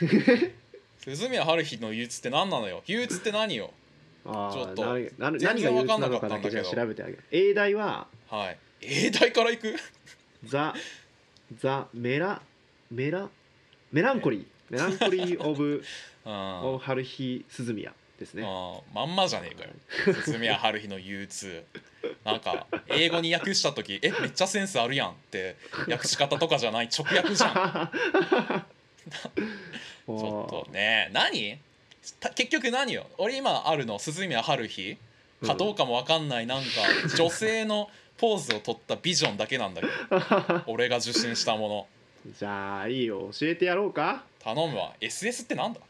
[0.00, 0.52] ー、
[1.04, 2.82] 鈴宮春日の憂鬱って何なのよ？
[2.86, 3.72] 憂鬱って何よ？
[4.26, 6.82] あちょっとあ何が憂鬱なのわかんなかかだけじゃあったんだけど。
[6.82, 8.06] 調べてあげる英題は？
[8.28, 8.58] はい。
[8.82, 9.74] 英大から行く？
[10.44, 10.74] ザ・
[11.58, 12.40] ザ・メラ
[12.90, 13.28] メラ
[13.92, 14.46] メランコリー。
[14.70, 15.82] メランコリー・オブ・
[16.24, 18.44] うんオブ・春日鈴宮ですね。
[18.46, 19.70] あまんまじゃねえかよ。
[20.22, 21.64] 鈴宮春日の憂鬱。
[22.24, 25.56] なんか英語に訳した時えめっちゃセンスあるやんって
[25.88, 27.90] 訳し方とかじゃない直訳じゃん。
[29.10, 31.56] ちょっとね何？
[31.56, 31.69] た
[32.34, 33.06] 結局何よ？
[33.18, 33.98] 俺今あるの？
[33.98, 34.96] 鈴宮春日？
[35.44, 36.46] かどうかも分かんない。
[36.46, 36.66] なんか
[37.16, 39.92] 女性のポーズを取ったビジョンだけなんだけど。
[40.72, 41.86] 俺が受信したもの。
[42.38, 43.30] じゃあいいよ。
[43.38, 44.24] 教えてやろうか。
[44.40, 44.94] 頼むわ。
[45.00, 45.80] SS ってなんだ？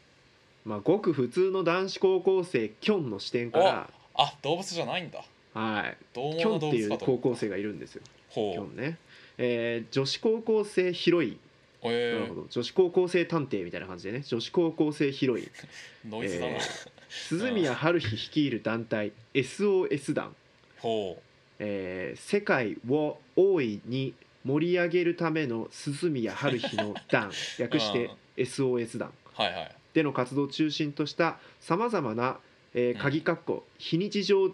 [0.65, 3.89] まあごく普通の男子高校生キョンの視点から。
[4.15, 5.23] あ動物じゃないんだ。
[5.53, 5.97] はい。
[6.13, 8.01] どうキョンっていう高校生がいるんですよ。
[8.29, 8.61] キほう。
[8.61, 8.97] ョンね、
[9.37, 11.39] えー女子高校生ヒロイン
[11.83, 12.19] えー。
[12.19, 12.47] なるほど。
[12.49, 14.23] 女子高校生探偵みたいな感じでね。
[14.25, 15.51] 女子高校生ヒロイン。
[16.09, 16.61] ノイズだな、えー。
[17.09, 20.35] 鈴宮春日率いる団体 SOS 団、
[20.79, 21.23] ほう。
[21.59, 22.19] えー。
[22.19, 24.13] 世界を大いに
[24.43, 27.31] 盛り上げるための鈴宮春日の団。
[27.59, 28.11] 略してうん。
[28.43, 29.13] SOS 団。
[29.33, 29.75] はいはい。
[29.93, 32.39] での活動を中心としたさまざまな、
[32.73, 32.97] えーうん。
[32.97, 34.53] 鍵括弧非日常ん？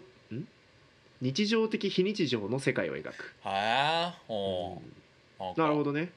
[1.20, 4.80] 日常的非日常の世界を描く、はあほ
[5.40, 5.42] う。
[5.42, 5.62] なんか。
[5.62, 6.10] なるほどね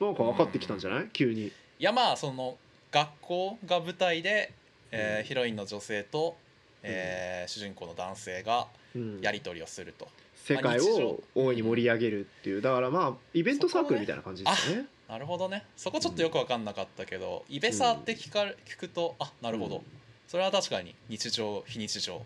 [0.00, 1.46] なんか分かってきたんじゃない、急に。
[1.46, 2.56] いやまあその
[2.90, 4.52] 学校が舞台で、
[4.90, 5.24] えーうん。
[5.24, 6.36] ヒロインの女性と、
[6.82, 9.20] えー主人公の男性がうん。
[9.20, 12.62] やり取りをすると、世界を大いに盛り上げるっていう。
[12.62, 14.86] だからまあイベントサークルみたいな感じですよね。
[15.08, 15.64] なるほどね。
[15.76, 19.82] そこちょっとよく分かんなかったけど、イベサーって聞か聞くとあなるほど、うん。
[20.26, 22.22] それは確かに日常非日常。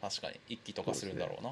[0.00, 1.50] 確かに一期とかするんだろうな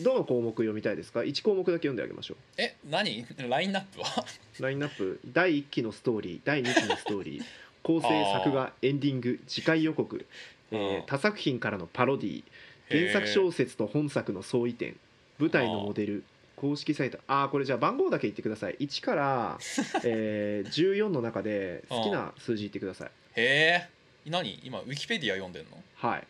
[0.00, 3.26] どの項目読みたいですか？1項目だけ読んであげましょえ何？
[3.48, 4.24] ラインナップは？
[4.58, 5.20] うラインナップ。
[5.32, 6.40] 第1期のストーリー。
[6.44, 7.44] 第2期のストーリー。
[7.82, 10.26] 構成作画エンディング次回予告、
[10.72, 12.44] えーうん他作品からのパロディ
[12.90, 14.96] 原作小説と本作の相違点。
[15.38, 16.24] 舞台のモデル。
[16.56, 17.18] 公式サイト。
[17.28, 18.76] ああこれじゃあ番号だけ言ってください。
[18.80, 19.58] 1から、
[20.04, 23.10] えー、14の中で好きな数字言ってください。
[23.36, 23.88] へえ
[24.28, 24.58] 何？
[24.64, 25.82] 今ウィキペディア読んでんの？
[25.94, 26.26] はい。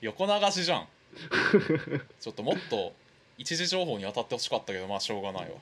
[0.00, 0.88] 横流しじゃん
[2.20, 2.92] ちょっともっと
[3.36, 5.56] 一時情報に当たってほしかったけどまあしょうがないわ。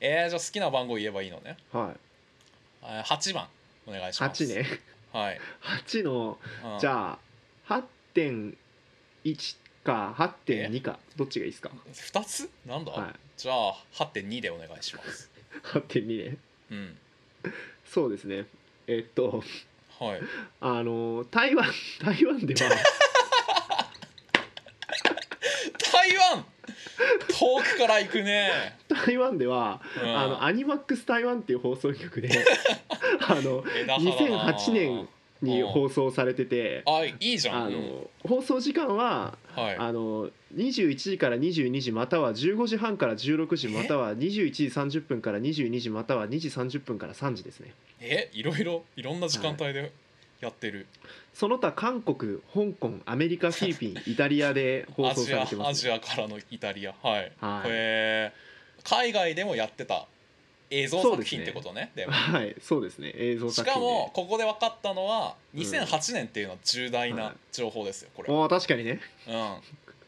[0.00, 1.56] えー、じゃあ好きな番号言えばいいのね。
[1.72, 1.96] はい。
[2.82, 3.48] あ8番
[3.86, 4.44] お願いします。
[4.44, 4.66] 8ね。
[5.12, 5.40] はい、
[5.86, 6.38] 8の
[6.74, 6.78] うん。
[6.78, 7.18] じゃ
[7.68, 7.82] あ
[8.14, 10.14] 8.1か
[10.46, 12.50] 8.2かどっちがいいですか？2つ？
[12.66, 13.14] なんだ、はい。
[13.36, 15.30] じゃあ8.2でお願いします。
[15.64, 16.36] 8.2ね。
[16.70, 16.98] うん。
[17.86, 18.46] そうですね。
[18.86, 19.42] えっと
[19.98, 20.20] はい。
[20.60, 21.66] あの台湾
[22.00, 22.70] 台湾では
[25.90, 26.44] 台湾
[27.28, 32.30] 遠くから行くね、台湾ではうん、あのアニマックス台湾っていう放送局で
[33.28, 34.52] あの枝葉だな。
[34.52, 35.08] 2008年
[35.40, 37.68] に放送されててあいいじゃん。
[37.68, 37.74] うん。
[37.74, 39.76] あの放送時間ははい。
[39.76, 48.30] あの21時から22時または15時半から16時または21時30分から22時または2時30分から3時ですねえ？
[48.32, 49.92] いろいろいろんな時間帯で
[50.40, 50.86] やってる、
[51.38, 56.92] その他韓国香港アメリカフィリピンイタリアで放送アジアされてます、アジアからのイタリア。
[57.00, 57.68] はい、はい。
[57.68, 58.32] へえ
[58.82, 60.08] 海外でもやってた
[60.68, 62.12] 映像作品ってことねでも。
[62.12, 63.12] はいそうですね。
[63.14, 63.86] 映像し作品で。
[63.86, 65.60] かもここで分かったのはうん。
[65.60, 67.32] 2008年っていうのは重大はない。
[67.52, 68.98] 情報ですよこれ、おー確かにね。
[69.28, 69.56] うん。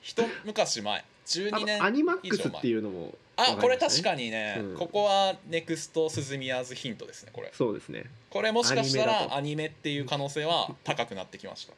[0.03, 0.99] 一昔前。
[0.99, 4.77] あ12年とアニマックスっていうのもあこれ確にかにね、うん。
[4.77, 7.51] ここはネクストスズミヤーズヒントですねこれ。
[7.55, 8.05] そうですね。
[8.31, 11.69] これもしかしたらアニメっていう可能性は高くなってきまし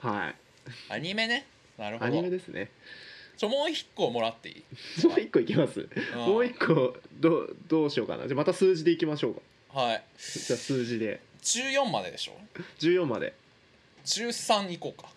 [0.00, 0.08] た。
[0.08, 0.34] はい。
[0.88, 1.46] アニメね。
[1.78, 2.70] なるほアニメどですね。
[3.36, 4.64] ちょもう一個もらっていい、
[5.06, 5.88] もう一個いきます。
[6.14, 6.18] うん。
[6.18, 8.26] もう一個どうどうしようかな。
[8.26, 9.80] じゃあまた数字でいきましょうか。
[9.80, 10.04] はい。
[10.18, 11.20] じゃあ数字で。
[11.42, 12.32] 14まででしょ
[12.78, 13.34] ？14まで。
[14.04, 15.10] 13いこうか。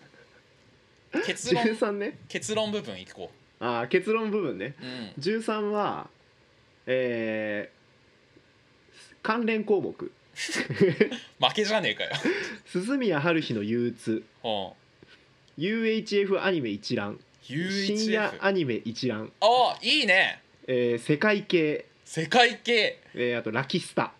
[1.26, 1.64] 結論。
[1.64, 2.18] 13ね。
[2.28, 4.74] 結論部分いこあー結論部分ね。
[4.80, 4.88] うう
[5.20, 6.08] ん13は
[6.86, 7.80] えー
[9.22, 10.12] 関連項目。
[10.34, 12.10] 負けじゃねえかよ。
[12.66, 14.24] 鈴宮春日の憂鬱。
[14.42, 14.70] うん。
[15.58, 17.20] UHF アニメ一覧。
[17.42, 20.42] 深夜 UHF アニメ一覧、あいいね。
[20.66, 23.00] えー世界系、世界系。
[23.14, 24.12] えーあとラキスタ。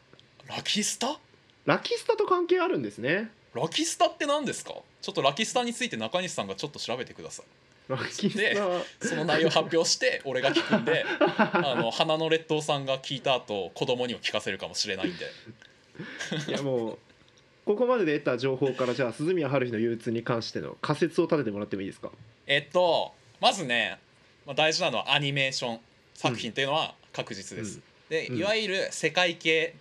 [0.49, 1.19] ラキスタ？
[1.65, 3.31] ラキスタと関係あるんですね。
[3.55, 4.75] ラキスタって何ですか？
[5.01, 7.47] ちょっとラキスタについて中西さんがちょっと調べてください
[7.97, 15.27] ラキスタはその内容発表して俺が聞くんで あの花の列島さんが聞いた後子供にも聞かせるかもしれないんで。
[16.49, 16.99] いやもう
[17.67, 22.11] ここまでで得た情報からじゃあ鈴宮春日の憂鬱に関しての仮説を立ててもらってもいいですか？
[22.47, 23.99] えっとまずね、
[24.47, 25.81] まあ、大事なのはアニメーション
[26.15, 28.39] 作品っていうのは確実です、でうん。
[28.39, 29.75] いわゆる世界系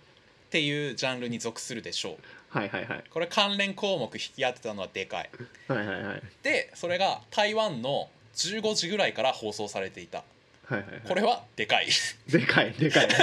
[0.46, 2.16] っていうジャンルに属するでしょう
[2.50, 3.04] はいはいはい。
[3.10, 5.30] これ関連項目引き当てたのはでかい。
[5.68, 6.22] はいはいはい。
[6.42, 10.24] でそれが台湾の15時ぐらいから放送されていた。
[10.66, 11.00] はいはいはい。
[11.06, 11.88] これはでかい。
[12.28, 13.08] でかいでかい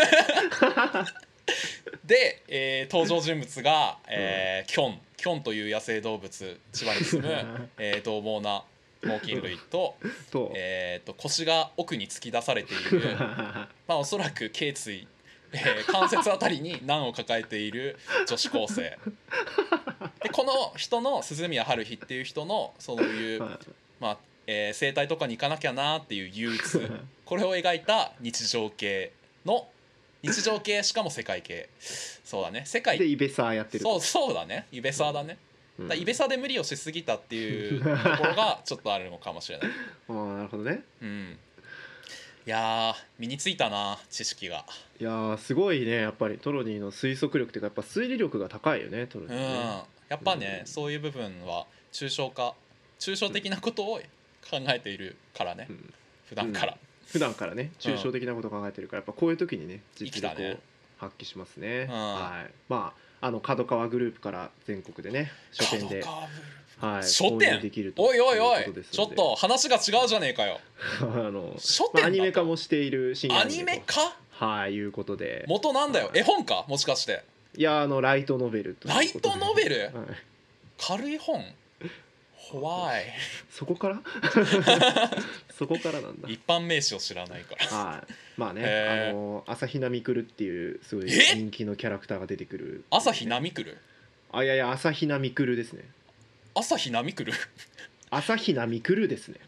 [2.06, 5.00] で、えー登場人物が、えーキョン。
[5.18, 8.64] キョンという野生動物千葉に住む、 えー獰猛な
[9.04, 9.96] 猛禽類と,、
[10.32, 13.02] と、えー、と腰が奥に突き出されている。
[13.18, 15.08] まあおそらく頸椎、
[15.54, 18.98] えー関節あたりに難を抱えている女子高生。
[20.24, 23.40] でこの人の鈴宮春日っていう人のそういう、
[24.00, 26.90] まあえー整体とかに行かなきゃなっていう憂鬱。
[27.26, 29.12] これを描いた日常系
[29.46, 29.68] の
[30.24, 31.70] 日常系しかも世界系。
[31.80, 32.64] そうだね。
[32.66, 32.98] 世界。
[32.98, 34.66] でイベサーやってるそうそうだね。
[34.72, 35.38] イベサーだね、
[35.80, 35.88] うん。
[35.88, 37.96] だイベサーで無理をしすぎたっていうとこ
[38.28, 39.68] ろがちょっとあるのかもしれない。
[40.10, 40.82] ああなるほどね。
[41.02, 41.40] うん
[42.48, 44.64] いやー身についたな知識が。
[45.02, 52.54] いやーすごいねやっぱりトロニーの推測力っていうかやっぱ推理力が高いよねトロニうんーね、やっぱね、うんそういう部分は抽象化
[53.02, 54.00] 抽象的なことを
[54.50, 55.94] 考えているからね、うん。
[56.30, 60.56] 普段から、普段からね抽象的なことを考えてるからやっぱこういう時にね実力を
[61.00, 61.90] 発揮しますね。
[61.90, 61.94] うん。
[61.94, 62.52] はい。
[62.70, 66.42] まああの角川グループから全国でね書店で、角川ブル
[66.80, 67.60] はい、書店
[67.98, 70.60] おいおいおいちょっと話が違うじゃねえかよ。
[71.02, 75.44] あの、書店まあアニメ化もしている新アニメかとはいいうことで。
[75.48, 76.08] 元なんだよ。
[76.10, 76.20] はい。
[76.20, 76.66] 絵本か？
[76.68, 77.24] もしかして。
[77.56, 79.82] いやあのライトノベルライトノベル？
[79.86, 79.92] はい、
[80.78, 81.44] 軽い本？
[82.52, 83.06] 怖い。
[83.50, 84.02] そこから？
[85.58, 86.30] そこからなんだ。
[86.30, 87.66] 一般名詞を知らないから。
[87.66, 88.14] はい。
[88.38, 89.10] まあねへー。
[89.10, 91.34] あの朝日奈みくるっていうすごいえ？
[91.36, 92.84] 人気のキャラクターが出てくる。
[92.92, 93.78] 朝日奈みくる
[94.32, 95.84] あいやいや朝日奈みくるですね
[96.60, 97.34] 朝日奈みくる？
[98.10, 99.40] 朝比奈みくるですね。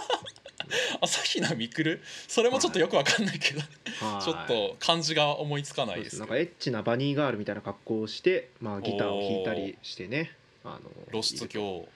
[1.00, 2.02] 朝比奈みくる？
[2.28, 3.60] それもちょっとよくわかんないけど、
[4.04, 4.22] はい。
[4.22, 10.32] ちょっと漢字が思いつかないですなんかエッチなバニーガールみたいな格好をして、まあ、ギターを弾いたりしてね。
[10.64, 11.88] あの露出狂。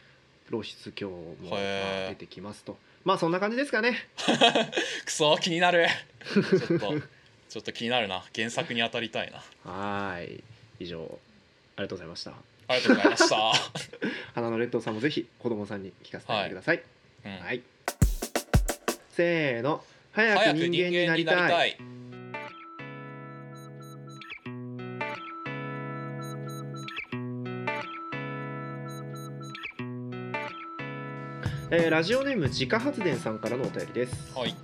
[0.48, 1.36] 露出狂も、
[2.08, 2.78] 出てきますと。
[3.04, 4.08] まあそんな感じですかね。
[5.04, 5.86] くそ気になる。
[6.24, 7.00] ちょっと
[7.50, 8.24] ちょっと気になるな。
[8.34, 9.70] 原作に当たりたいな。
[9.70, 10.44] はーい。
[10.80, 11.18] 以上
[11.76, 12.32] ありがとうございました
[12.68, 13.52] ありがとうございました、
[14.36, 16.82] 花のレッドさんもぜひ子供さんに聞かせてください。
[17.24, 17.62] うんはい、
[19.10, 19.82] せーの。
[20.12, 21.36] 早く人間に人間になりたい。
[21.36, 21.78] なりたい。
[31.70, 34.54] えーラジオネーム自家発電さんからのお便りです、はい。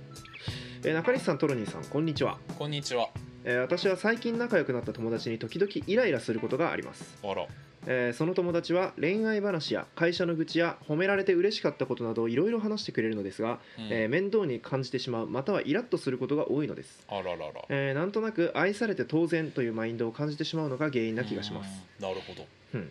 [0.83, 3.09] えー中西さんトロニーさんこんにちは、こんにちは。
[3.43, 7.47] えー私は最近仲良くなった友達に時々イライラすることがあります、あら
[7.87, 13.85] えーその友達は恋愛話や会社の愚痴や褒められて嬉しかったことなどいろいろ話してくれるのですが、うん。
[13.91, 17.65] えー面倒に感じてしまうまたはイラッとすることが多いのです、あららら。
[17.69, 22.07] えーなんとなく愛されて当然というマインドを感じてしまうのが原因な気がします、うん。
[22.07, 22.89] なるほど、うん。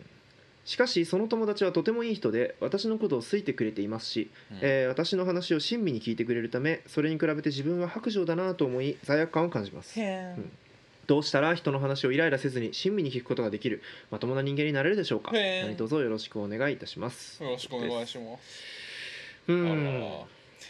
[0.65, 4.57] しかしその友達はとてもいい人で私のことを好いてくれていますし、うん。
[4.61, 9.99] えー私の話を親身に聞いてくれるためそれに比べて自分は白状だなと思い罪悪感を感じます。
[9.99, 10.51] うん
[11.07, 15.31] どうしたら人の話をイライラせずに親身に聞くことができるまともな人間になれるでしょうか？
[15.33, 17.43] 何卒よろしくお願いいたします。
[17.43, 18.43] よろしくお願いします。
[19.47, 20.01] うん。
[20.01, 20.25] ら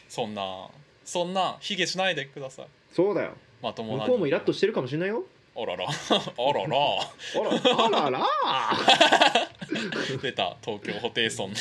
[0.09, 0.67] そんな
[1.03, 2.67] そんな卑下しないでください。
[2.91, 3.33] そうだよ。
[3.61, 5.23] まともな向こうもイラッとしてるかもしれないよ。
[5.57, 5.85] あらら。
[5.87, 5.89] あ
[6.53, 6.77] らら。
[7.87, 8.25] あらあらら。
[10.21, 10.57] 出た。
[10.63, 11.53] 東京ホテイソン。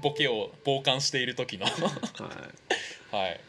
[0.00, 1.66] ボケを傍観している時の。
[1.66, 1.74] はい。
[3.14, 3.40] はい。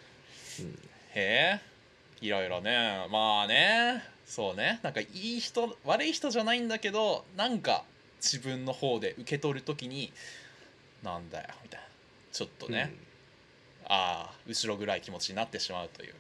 [0.60, 0.80] うん。
[1.16, 1.77] へえ
[2.21, 3.08] イライラね。
[3.12, 4.03] まあね。
[4.25, 4.80] そうね。
[4.84, 7.84] なんかいい人悪い人じゃないんだけどなんか
[8.21, 10.12] 自分の方で受け取る時に
[11.03, 11.88] なんだよみたいな。
[12.32, 12.93] ちょっとね、
[13.86, 16.12] ああ後ろ暗い気持ちになってしまうという。
[16.12, 16.17] うん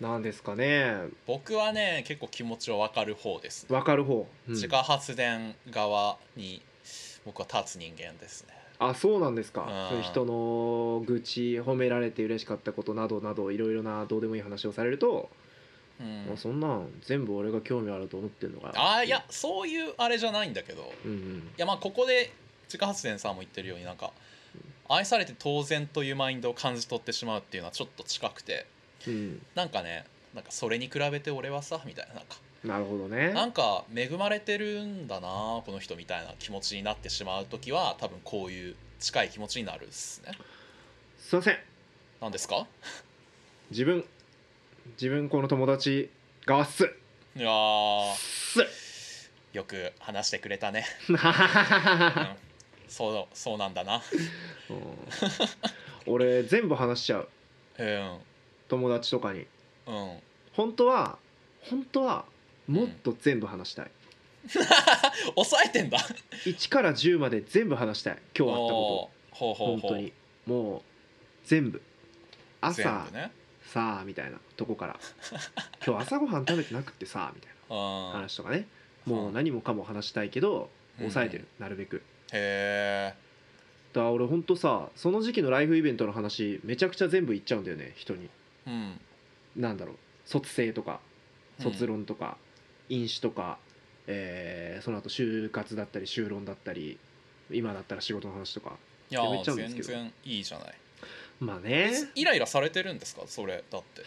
[0.00, 0.96] なんですかね。
[1.28, 4.54] 僕はね結構気持ちは分かる方です、分かる方、うん。
[4.54, 6.60] 自家発電側に
[7.24, 8.52] 僕は立つ人間ですね
[8.88, 9.88] あそうなんですか、うん。
[9.88, 15.30] そういう人の愚痴褒められて嬉しかったことなどなどいろいろなどうでもいい話をされると、
[16.00, 16.24] うん。
[16.26, 20.92] もうそんなん全部俺が興味あると思ってんのかあいやそういうあれじゃないんだけど。
[21.04, 21.18] うんうん。
[21.38, 22.32] いやまあここで
[22.64, 24.12] 自家発電さんも言ってるようになんか
[24.88, 28.66] 愛されて当然というマインドを感じ取ってしまうっていうのはちょっと近くて。
[29.06, 29.42] うん。
[29.54, 33.32] なんかねなんかそれに比べて俺はさみたいななんかなるほどね。
[33.32, 40.32] なんか恵まれてるんだなこの人みたいな気持ちになってしまう時は多分こういう近い気持ちになるっすね。
[41.18, 41.58] すいません。
[42.20, 42.66] なんですか？
[43.70, 44.04] 自分
[44.92, 46.08] 自分この友達
[46.46, 46.84] 側っす。
[47.34, 47.48] いや
[49.52, 51.14] よく話してくれたね、うん。
[51.16, 51.20] うん、
[52.88, 54.02] そうそうなんだな。
[56.06, 57.28] 俺全部話しちゃう。
[57.78, 58.18] うん。
[58.68, 59.46] 友達とかに。
[59.86, 60.18] うん。
[60.52, 61.18] 本当は
[61.62, 62.24] 本当は
[62.68, 63.90] もっと全部話したい、
[65.34, 65.98] 抑えてんだ。
[66.44, 68.18] 1から10まで全部話したい。
[68.36, 69.80] 今日あったこおーほうとほうほう。
[69.80, 70.12] 本当に。
[70.46, 70.82] もう
[71.44, 71.80] 全部。
[72.60, 73.32] 朝全部ね。
[73.66, 74.38] さあみたいな。
[74.56, 75.00] とこから。
[75.86, 77.76] 今日朝ごはん食べてなくってさみたいな。
[77.76, 78.66] うん話とかね。
[79.06, 81.10] もう何もかも話したいけどうん。
[81.10, 81.46] 抑えてる。
[81.58, 82.02] なるべく。
[82.32, 83.14] へえ
[83.92, 88.30] だから俺ほんとさその時期のライフイベントの話めちゃくちゃ全部言っちゃうんだよね人に。
[88.66, 89.00] うん。
[89.56, 89.96] なんだろう。
[90.24, 91.00] 卒生とか
[91.58, 92.38] うん卒論とか、
[92.94, 93.58] 飲酒とか、
[94.06, 96.98] えーその後就活だったり修論だったり
[97.50, 98.76] 今だったら仕事の話とか。
[99.10, 99.88] いややめちゃうんですけど。
[99.88, 100.74] 全然いいじゃない。
[101.40, 101.92] まあね。
[102.14, 103.22] イライラされてるんですか？
[103.26, 104.02] それだって。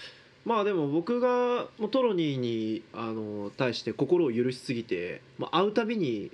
[0.45, 6.31] まあでも僕がもうトロニーにあの対して心を許しすぎて、まあ、会うたびに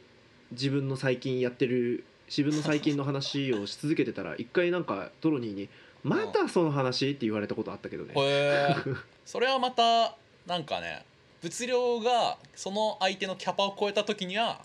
[0.52, 5.70] 自分の最近やってる自分の最近の話をし続けてたら 一回なんかトロニーに
[6.04, 8.14] 「またその話?」って言われたことあったけどね。
[9.26, 11.06] それはまたなんかね
[11.42, 14.62] 物量がその相手のキャパを超えた時には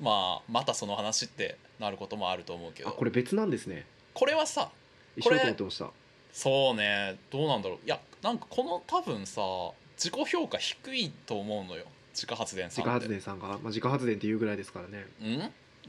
[0.00, 2.88] まあまたその話ってなることもあると思うけど。
[2.88, 3.84] あこれ別なんですね。
[4.14, 4.70] これはさ
[5.16, 5.90] 一緒だと思ってました。
[6.32, 7.78] そうねどうなんだろう。
[7.84, 9.42] いやなんかこの多分さ
[9.96, 11.84] 自己評価低いと思うのよ。
[12.12, 15.06] 自家発電さん自家発電さんが、まあ、自家発電っていうぐらいですからね。
[15.22, 15.24] う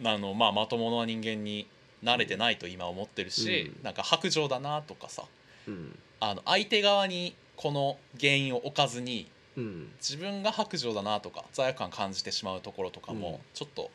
[0.03, 0.07] ん？
[0.07, 1.67] あのまあまともな人間に
[2.03, 3.83] 慣れてないと今思ってるし、うん。
[3.83, 5.23] なんか白状だなとかさ。
[5.67, 5.97] うん。
[6.19, 9.27] あの相手側にこの原因を置かずに
[9.57, 9.91] うん。
[9.97, 13.37] 自分が白状だなとか罪悪感感じてしまうところとかも、うん。
[13.53, 13.91] ちょっと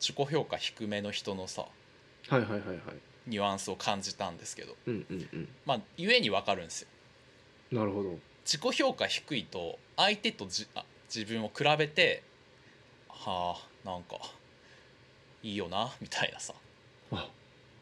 [0.00, 1.66] 自己評価低めの人のさ
[2.28, 2.78] はいはいはいはい。
[3.26, 4.76] ニュアンスを感じたんですけど。
[4.86, 5.48] うんうんうん。
[5.66, 6.88] まあゆえに分かるんですよ。
[7.72, 8.18] なるほど。
[8.44, 12.22] 自己評価低いと相手とじあ自分を比べて
[13.08, 14.16] はあなんか
[15.42, 16.54] いいよなみたいなさ。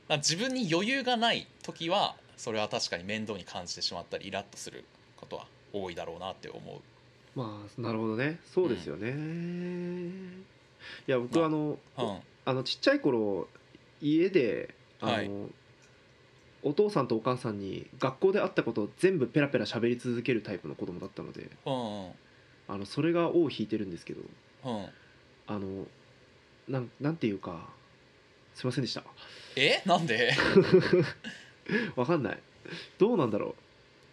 [0.08, 4.84] 自分に余裕がない時はそれは確かに面倒に感じてしまったりイラッとする
[5.16, 6.80] ことは多いだろうなって思う
[7.34, 8.40] まあなるほどね。
[8.44, 9.10] そうですよね、
[11.06, 12.18] いや僕まああの、うん。
[12.44, 13.48] あのちっちゃい頃
[14.00, 15.30] 家であの、はい。
[16.64, 22.10] お父さんとお母さんに学校であったことを全部ペラペラ喋り続けるタイプの子供だったのでうん
[22.68, 24.20] あのそれが尾を引いてるんですけど
[24.64, 24.86] うん。
[25.48, 25.86] あの
[26.68, 27.68] なんなんていうか
[28.54, 29.02] すいませんでした。
[29.56, 29.82] え？
[29.86, 30.32] なんで？
[31.96, 32.38] わかんない。
[32.98, 33.56] どうなんだろ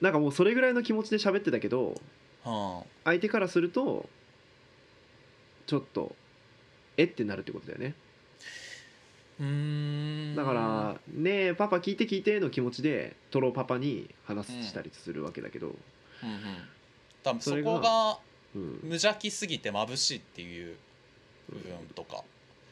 [0.01, 0.03] う。
[0.03, 1.95] なんかもうそれぐらいの気持ちで喋ってたけどうん
[2.43, 4.09] 相手からすると
[5.67, 6.15] ちょっと
[6.97, 7.93] えってなるってことだよね。
[9.39, 9.45] うー
[10.33, 10.35] ん。
[10.35, 15.77] だから「ねえパパ聞いて聞いて」の気持ちでトロパパに話したりするわけだけど、うんうん。
[17.23, 18.19] 多分そこが
[18.55, 18.79] うん。
[18.83, 20.75] 無邪気すぎて眩しいっていう
[21.49, 22.23] 部分とか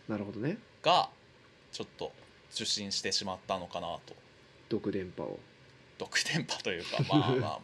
[0.07, 0.57] なるほどね。
[0.81, 1.09] が
[1.71, 2.11] ちょっと
[2.51, 4.15] 受信してしまったのかなと。
[4.69, 5.39] 毒電波を。
[5.97, 7.61] 毒電波というかまあまあまあ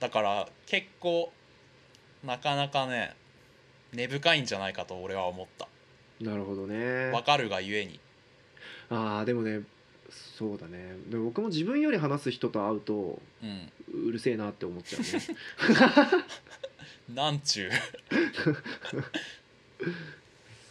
[0.00, 1.32] だから結構
[2.24, 3.14] なかなかね
[3.92, 5.68] 根深いんじゃないかと俺は思った。
[6.20, 7.10] なるほどね。
[7.10, 8.00] わかるがゆえに。
[8.90, 9.60] ああでもね
[10.10, 10.96] そうだね。
[11.08, 13.72] でも僕も自分より話す人と会うとうん。
[14.08, 15.08] うるせえなって思っちゃうね。
[17.14, 17.70] なんちゅう。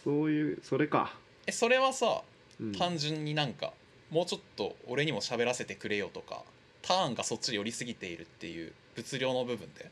[0.04, 1.14] そういうそれか、
[1.46, 2.22] えそれはさ
[2.60, 3.72] うん、単純になんか
[4.10, 6.42] もうちょっと俺にも喋らせてくれよとか
[6.82, 9.90] ターンがそっちに寄りすぎているっていう物量の部分で？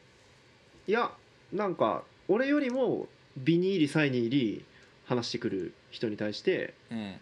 [0.89, 1.13] いや
[1.53, 4.65] なんか俺よりも美に入り才に入り
[5.07, 6.99] 話してくる人に対してうん。
[6.99, 7.19] い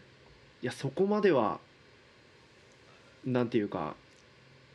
[0.63, 1.61] やそこまでは
[3.27, 3.95] なんていうか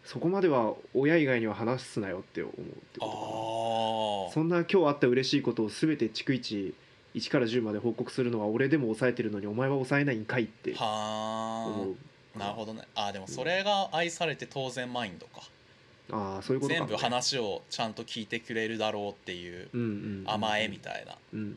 [0.05, 2.69] そこまでは親以外には話すなよって思うって
[3.01, 4.29] あことかな。
[4.29, 6.75] あそんな今日あった嬉しいことを全て逐一
[7.15, 11.95] 1から10まで報告するのは俺でも抑えてるのにお前は抑えないんかいっては思う。
[12.35, 12.83] あなるほどね。
[12.93, 15.41] あーでもそれが愛されて当然マインドか
[16.11, 20.29] ああそういうこと全部話をちゃんと聞いてくれるだろうっていううんうんうんうん。
[20.29, 21.15] 甘えみたいな。
[21.33, 21.55] うんうんうんう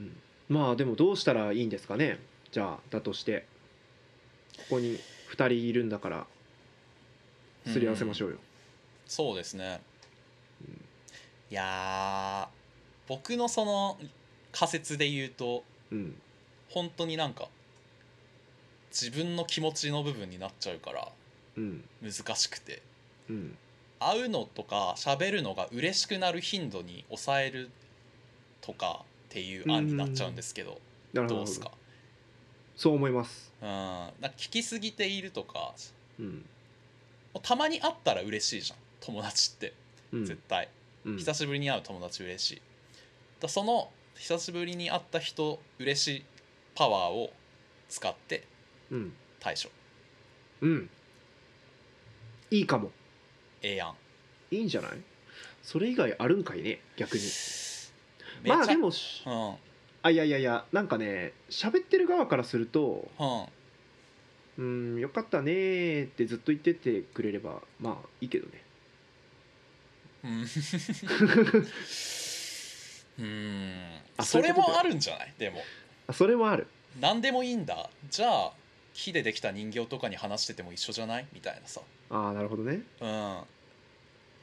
[0.00, 0.16] ん
[0.48, 2.18] まあでもどうしたらいいんですかね。
[2.52, 3.46] じゃあだとして。
[4.56, 4.98] ここに
[5.30, 6.26] 2人いるんだから。
[7.66, 8.36] すり合わせましょうよ、
[9.06, 9.80] そうですね。
[10.68, 10.74] うん
[11.50, 13.98] いやー僕のその
[14.50, 16.14] 仮説で言うとうん。
[16.68, 17.48] 本当になんか
[18.90, 21.08] 自分の気持ちの部分になっちゃうから
[21.56, 21.84] うん。
[22.02, 22.82] 難しくて。
[23.30, 23.56] うん
[24.00, 27.70] 会うのとか喋るのが嬉しくなる頻度に抑える
[28.60, 30.80] とかっていう案になっちゃうんですけど
[31.12, 31.70] なるほどどうですか？
[32.76, 33.52] そう思います。
[33.62, 33.68] うん。
[33.68, 35.72] なんか聞きすぎているとか
[36.18, 36.44] うん。
[37.42, 38.78] たまに会ったら嬉しいじゃん。
[39.00, 39.72] 友達って。
[40.12, 40.24] うん。
[40.24, 40.68] 絶対、
[41.04, 41.16] うん。
[41.18, 42.62] 久しぶりに会う友達嬉しい。
[43.40, 46.24] だその久しぶりに会った人嬉しい
[46.74, 47.32] パワーを
[47.88, 48.44] 使って
[48.90, 49.12] うん。
[49.40, 49.70] 対処。
[50.62, 50.90] うん。
[52.50, 52.90] いいかも
[53.64, 53.94] ええやん。
[54.54, 54.90] いいんじゃない？
[55.62, 57.22] それ以外あるんかいね逆に。
[57.22, 59.54] めちゃまあでもしうん。
[60.02, 64.94] あいやいやいやなんかね喋ってる側からするとうん。
[64.96, 68.62] うんよかったねーってずっと言っててくれればまあいいけどね。
[70.24, 70.46] うん。
[73.18, 73.72] うん。
[74.16, 75.32] あそれそういうこともあるんじゃない？
[75.38, 75.62] でも。
[76.06, 76.66] あそれもある。
[77.00, 77.88] 何でもいいんだ。
[78.10, 78.52] じゃあ
[78.92, 81.26] 木でできた人形とかに話してても一緒じゃない？
[81.32, 81.80] みたいなさ。
[82.10, 82.82] ああなるほどね。
[83.00, 83.40] うん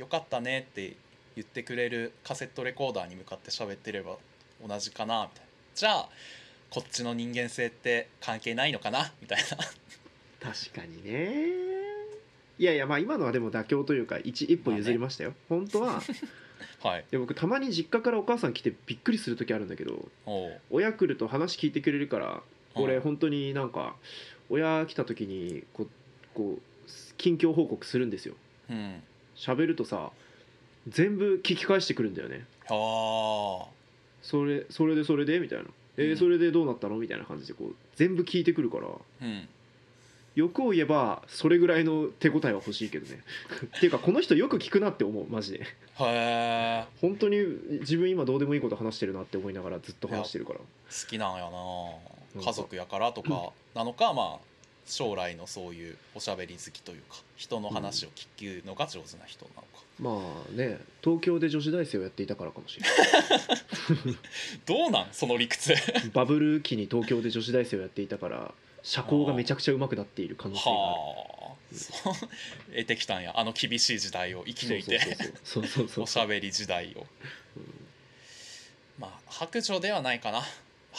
[0.02, 0.96] よかったねって
[1.36, 4.18] 言ってくれるカセットレコーダーに向かって喋ってれば
[4.68, 5.52] 同じかなみたいな。
[5.76, 6.10] じゃあ
[6.72, 9.58] こっちの人間性って関係ないのかなみたいな。
[10.52, 11.36] 確かにね。
[12.58, 16.02] いやいやまあ今のはでも妥協というか一一歩譲りましたよ、本当は
[16.82, 17.06] はい。
[17.12, 20.10] で僕たまに実家からお母さん来てびっくりする時あるんだけど
[20.72, 22.42] 親来ると話聞いてくれるから
[22.74, 23.96] 俺うん本当になんか
[24.50, 25.90] 親来た時にこう
[26.34, 26.62] こう
[27.18, 28.34] 近況報告するんですよ。
[28.72, 29.04] うん
[29.42, 30.12] 喋るとさ
[30.88, 32.46] 全部聞き返してくるんだよね。
[32.70, 33.68] は
[34.22, 35.40] それそれでそれで？
[35.40, 35.66] みたいな。
[35.98, 36.18] えーうん。
[36.18, 36.96] それでどうなったの？
[36.98, 38.90] みたいな感じでこう全部聞いてくるからあ
[39.22, 39.48] うん。
[40.34, 43.22] 欲を言えばそれぐらいの手応えは欲しいけどね。
[43.78, 45.60] っていうかこの人よく聞くなって思うマジで。
[45.64, 45.66] へ
[46.00, 47.38] え本当に
[47.82, 50.60] 自分今どうでもいいこと話してるなって思いながらずっと話してるから。
[50.60, 50.66] 好
[51.08, 52.42] きなんやな。
[52.42, 54.51] 家族やからとかなのかまあ
[54.86, 59.68] 将来のそういうおしゃべり好きというか人の話を聞くのが上手な人なのか、
[60.00, 62.86] まあね東京で女子大生をやっていたからかもしれ
[64.66, 65.74] どうなんその理屈。
[65.74, 68.54] な いバブル期に東京で女子大生をやっていたから
[68.84, 70.80] 社交がめちゃくちゃ上手くなっている可能性がある。
[70.80, 71.74] はあ。
[71.74, 72.14] そう。
[72.72, 73.34] 得てきたんや。
[73.38, 75.00] あの厳しい時代を生き抜いて。
[75.98, 77.06] おしゃべり時代を。
[79.00, 80.44] まあ白状ではないかな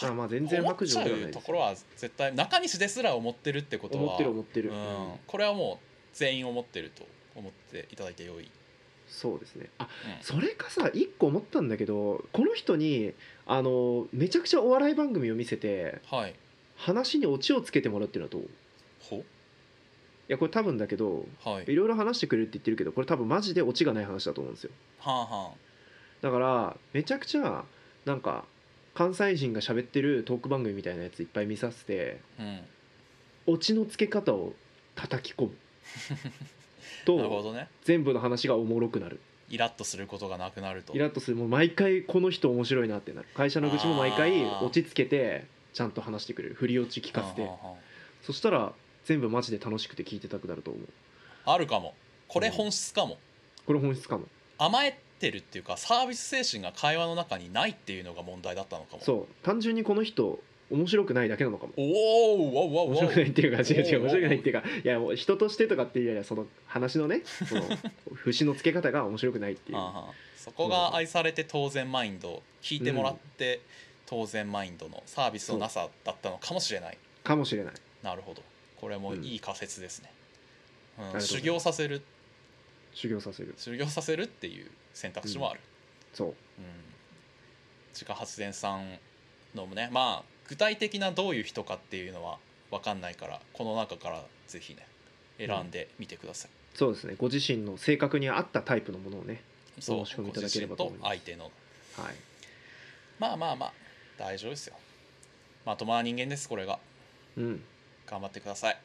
[0.01, 4.79] あまあ全然白状ではないところは絶対中西ですら思ってるってことは思ってる思ってる、ううん。
[4.79, 8.51] ん、これはもう全員思ってると思っていただいてよい、
[9.09, 9.69] そうですね。
[9.79, 9.89] あうん。
[10.23, 13.13] それかさ一個思ったんだけどこの人に
[13.47, 16.35] あのめちゃくちゃお笑い番組を見せてはい。
[16.77, 18.43] 話にオチをつけてもらうっていうのはどう？
[18.43, 18.49] い
[19.11, 19.25] ほ
[20.29, 21.71] やこれ多分だけどはい。
[21.71, 24.71] いろいろ話してくれるって言ってるけどこれ多分マジでオチがない話だと思うんですよ。
[25.01, 25.51] はあは
[26.23, 27.65] だからめちゃくちゃ
[28.05, 28.45] なんか
[28.95, 32.21] 関西人が喋ってるトーク番組みたいなやついっぱい見させて
[33.47, 34.55] オチのつけ方を
[34.95, 35.51] 叩き込む
[37.05, 37.69] と なるほどね。
[37.85, 39.21] 全部の話がおもろくなる。
[39.49, 40.95] イラッとすることがなくなると。
[40.95, 41.37] イラッとする。
[41.37, 43.29] もう毎回この人面白いなってなる。
[43.35, 46.55] 会社の愚痴も毎回落ち着けてちゃんと話してくれる。
[46.55, 47.49] 振り落ち聞かせて。
[48.23, 48.73] そしたら
[49.05, 50.89] 全部マジで楽しくて聞いてたくなると思う。
[51.45, 51.95] ああるかも。
[52.29, 53.19] これ本質かも、
[53.67, 54.27] これ本質かも。
[54.59, 59.03] 甘えてるっていうかサービス精神が会話の中にないっていうのが問題だったのかも。
[59.03, 59.45] そう。
[59.45, 61.73] 単純にこの人面白くないだけなのかも。
[61.77, 67.63] おおわわわ面白くないっていうか違う違う面白くないっていうかいやもう人としてとかっていうよりはその話のねその
[68.17, 69.79] 節のつけ方が面白くないっていう。
[70.37, 73.61] そこが愛されて当然マインド聞いてもらって
[74.07, 76.99] 当然マインドのサービスのなさだったのかもしれない。
[77.23, 77.75] かもしれない。
[78.03, 78.43] なるほど。
[78.81, 80.11] これもいい仮説ですね、
[80.99, 81.05] うん。
[81.05, 81.29] うございます。
[81.29, 82.03] 修行させる
[82.95, 83.55] 修行させる。
[83.57, 85.61] 修行させるっていう選択肢もある、
[86.13, 86.29] そう。
[86.29, 86.35] うん。
[87.93, 88.99] 自家発電さん
[89.55, 92.39] のもねまあ具体的などういう人かっていうのは
[92.71, 94.87] 分かんないからこの中からぜひね
[95.39, 97.15] 選んでみてください、そうですね。
[97.19, 99.43] ご自身の性格に合ったタイプのものをね
[99.79, 101.15] そうお申し込みいただければとご思います。
[101.15, 101.51] 自身と相
[101.97, 102.05] 手の。
[102.07, 102.15] はい。
[103.19, 103.73] まあまあまあ
[104.19, 104.75] 大丈夫ですよ。
[105.65, 106.79] まともな人間ですこれが。
[107.37, 107.63] うん。
[108.07, 108.79] 頑張ってください。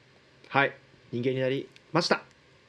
[0.50, 0.74] はい。
[1.12, 2.24] 人間になりました。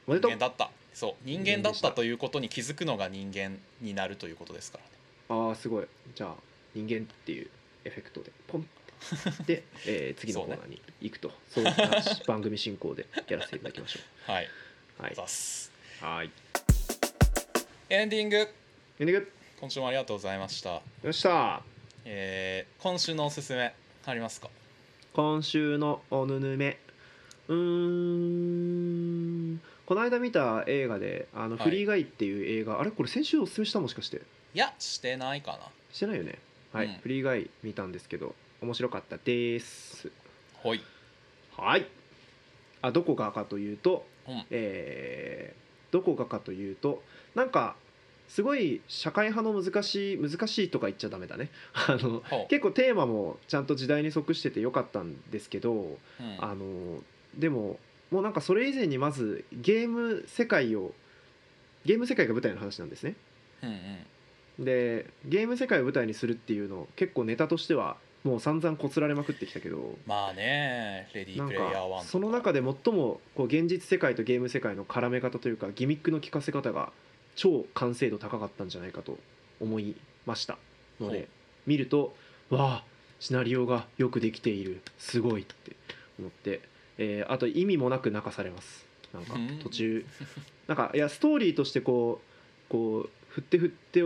[0.07, 0.31] おめでとう。
[0.31, 4.79] 人間だったそう人間だったということに気づくのが人間になるということですか
[5.29, 5.47] らね。
[5.47, 5.87] ああすごい。
[6.13, 6.33] じゃあ
[6.75, 7.47] 人間っていう
[7.85, 8.73] エフェクトでポンって。
[9.47, 11.31] で、えー次のコーナーに行くと。
[11.49, 11.73] そう,、いう
[12.27, 14.45] 番組進行でやらせていただきましょ はい、
[14.99, 15.15] うはい。
[15.15, 15.71] ざっす。
[16.01, 16.31] はい。
[17.89, 18.35] エンディング。
[18.35, 18.49] エン
[18.97, 19.31] ディング。
[19.61, 20.69] 今週もありがとうございました。
[20.71, 21.63] よっしゃ
[22.03, 23.73] えー今週のおすすめ
[24.05, 24.49] ありますか？
[25.13, 26.77] 今週のおぬぬめ。
[27.47, 27.55] うー
[29.55, 31.65] んこの間見た映画で「あのはい。
[31.65, 34.21] フリーガイ」っていう映画、あれこれ先週おすすめしたもしかして。
[34.53, 35.61] いやしてないかな。
[35.91, 36.37] してないよね。
[36.71, 36.93] はい、うん。
[36.99, 40.11] フリーガイ見たんですけど面白かったです。
[40.53, 40.83] ほい。
[41.57, 41.87] はい。
[42.83, 44.45] あどこがかというと、うん。
[44.51, 45.59] えー
[45.91, 47.01] どこがかというと
[47.33, 47.75] なんか
[48.27, 51.49] すごい社会派の難しい難しいとか言っちゃダメだね。
[51.73, 52.47] あのほう。
[52.47, 56.37] 結構テーマもちゃんと時代に即しててよかったんですけど、うん。
[56.37, 57.01] あの
[57.35, 57.79] でも
[58.11, 60.93] もうなんかそれ以前にまずゲーム世界を
[61.85, 63.15] ゲーム世界が舞台の話なんですね。
[63.63, 63.69] うん
[64.59, 64.65] うん。
[64.65, 72.01] でゲーム世界を舞台にするっていうの結構ネタとしてはもう散々こすられまくってきたけどまあねレディープレイヤー1とか。
[72.01, 76.91] かその中で最もこう現実世界とゲーム世界の絡め方というかギミックの効かせ方が
[77.35, 79.17] 超完成度高かったんじゃないかと
[79.61, 79.95] 思い
[80.25, 80.57] ました
[80.99, 81.29] ので
[81.65, 82.13] 見ると
[82.49, 82.89] わあ
[83.19, 84.81] シナリオがよくできている。
[84.97, 85.75] すごいって
[86.17, 86.61] 思って、
[87.01, 88.85] えーあと意味もなく泣かされます。
[89.13, 89.59] なんかうん。
[89.59, 90.05] 途中。
[90.67, 92.21] なんかいやストーリーとしてこ
[92.69, 94.03] うこう振って振って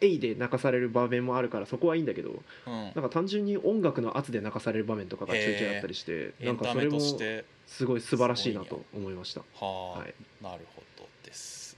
[0.00, 2.72] えいで泣かされる場面もあるからそこはいいんだけどうん。
[2.72, 9.40] なんか単純に音楽の圧で泣かされる場面とかがちょいちょいあったりしてエンなんかそれもすごい素晴らしいなと思いました。
[9.40, 10.14] はあ、はい。
[10.42, 11.76] なるほどです。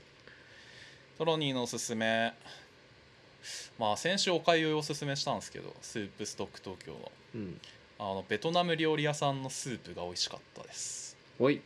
[1.17, 2.33] トロニーのおすすめ。
[3.77, 7.11] まあ先週おかゆをおすすめしたんですけどスープストック東京の。
[7.35, 7.61] うん
[7.97, 11.15] あのベトナム料理屋さんのスープが美味しかったです。
[11.39, 11.61] おい。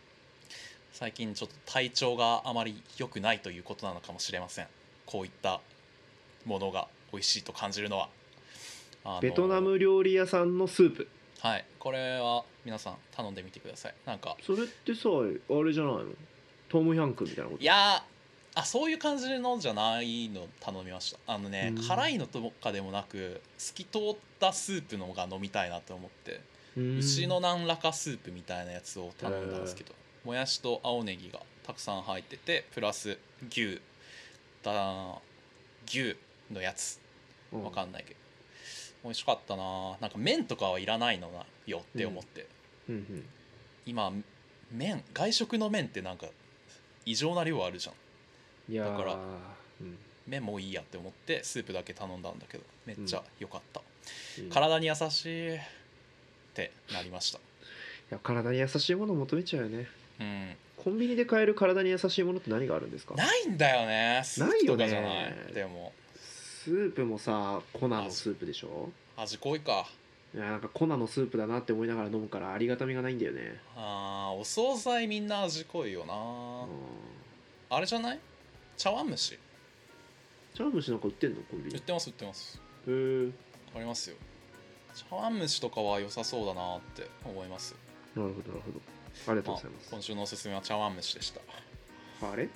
[0.94, 4.68] 最近ちょっと体調があまり良くないということなのかもしれません。
[5.06, 5.60] こういった
[6.46, 8.10] ものが美味しいと感じるのは。
[9.04, 11.08] あのベトナム料理屋さんのスープ。
[11.40, 11.66] はい。
[11.80, 13.96] これは皆さん頼んでみてください。
[14.06, 16.06] なんかそれってさあれじゃないの？
[16.68, 17.64] トムヤンクみたいなこと？
[17.64, 18.02] いやー
[18.60, 21.34] あそういう感じのじゃないの頼みました。
[21.34, 21.88] あのね、うん。
[21.88, 24.02] 辛いのとかでもなく透き通っ
[24.40, 26.42] たスープのが飲みたいなと思って、
[26.76, 26.98] うん。
[26.98, 29.94] 牛の何らかスープみたいなやつを頼んだんですけど、
[30.26, 33.18] もやしと青ネギがたくさん入っててプラス
[33.50, 33.82] 牛
[34.62, 35.22] だ
[35.88, 36.18] 牛
[36.52, 37.00] のやつ。
[37.54, 37.64] うん。
[37.64, 38.20] わかんないけど、
[39.06, 42.46] 美味しかったななんか麺とかはいらないのなよって思って、
[42.90, 43.26] うんうん。
[43.86, 44.12] 今
[44.70, 46.28] 麺外食の麺ってなんか
[47.06, 47.96] 異常な量あるじゃん
[48.78, 49.98] だからうん。
[50.28, 53.82] 麺もういいやって思ってスープだけ頼んだんだけどめっちゃ良かった、
[54.40, 55.60] いい体に優しいっ
[56.54, 57.40] てなりました。
[57.40, 57.42] い
[58.12, 59.88] や体に優しいものを求めちゃうよね。
[60.20, 60.56] うん。
[60.78, 63.16] コンビニで買える体に優しいものって何があるんですか？
[63.16, 64.22] ないんだよね。
[64.24, 65.12] スープとかじゃない。
[65.26, 65.36] ね。
[65.54, 65.92] でも。
[66.16, 68.90] ススープもさ粉のスープでしょ？
[69.18, 69.88] 味濃いか。
[70.36, 73.56] いやなんか粉のスープだなって思いながら飲むからありがたみがないんだよね。
[73.76, 77.76] あーお惣菜みんな味濃いよな、うん。
[77.76, 78.20] あれじゃない？
[78.80, 79.38] 茶碗蒸し。
[80.56, 81.42] 茶碗蒸しなんか売ってんの？
[81.44, 81.76] コンビニ。
[81.76, 82.62] へ売ってます売ってます。
[82.88, 83.30] え
[83.76, 84.16] ありますよ。
[84.96, 87.76] 茶碗蒸しとかは良さそうだなって思います。
[88.16, 88.80] なるほどなるほど。
[89.28, 91.42] ありがとうまあございます、今週のおすすめは茶碗蒸しでした。
[92.32, 92.48] あれ？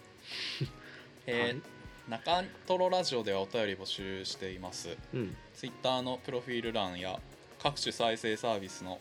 [1.28, 1.62] えー
[2.10, 4.98] 中トロラジオではお便り募集しています。
[5.14, 7.20] うん、Twitter のプロフィール欄や
[7.60, 9.00] 各種再生サービスの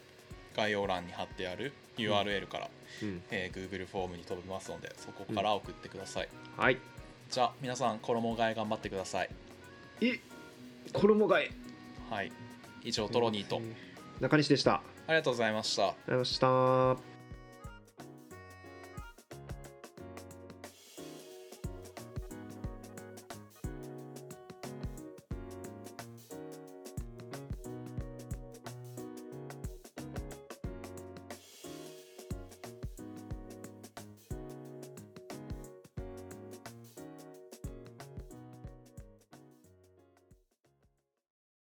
[0.56, 2.70] 概要欄に貼ってある URL から、
[3.02, 6.78] うん、えー Google フォームに飛びますのでそこから送ってください、はい
[7.32, 9.30] じゃあ皆さん衣替え頑張ってください。
[10.02, 10.20] え
[10.92, 11.50] 衣替え。
[12.10, 12.32] はい。
[12.84, 13.62] 以上トロニーと。
[14.20, 14.74] 中西でした。
[14.74, 15.82] ありありがとうございました。
[15.82, 17.11] がとうございました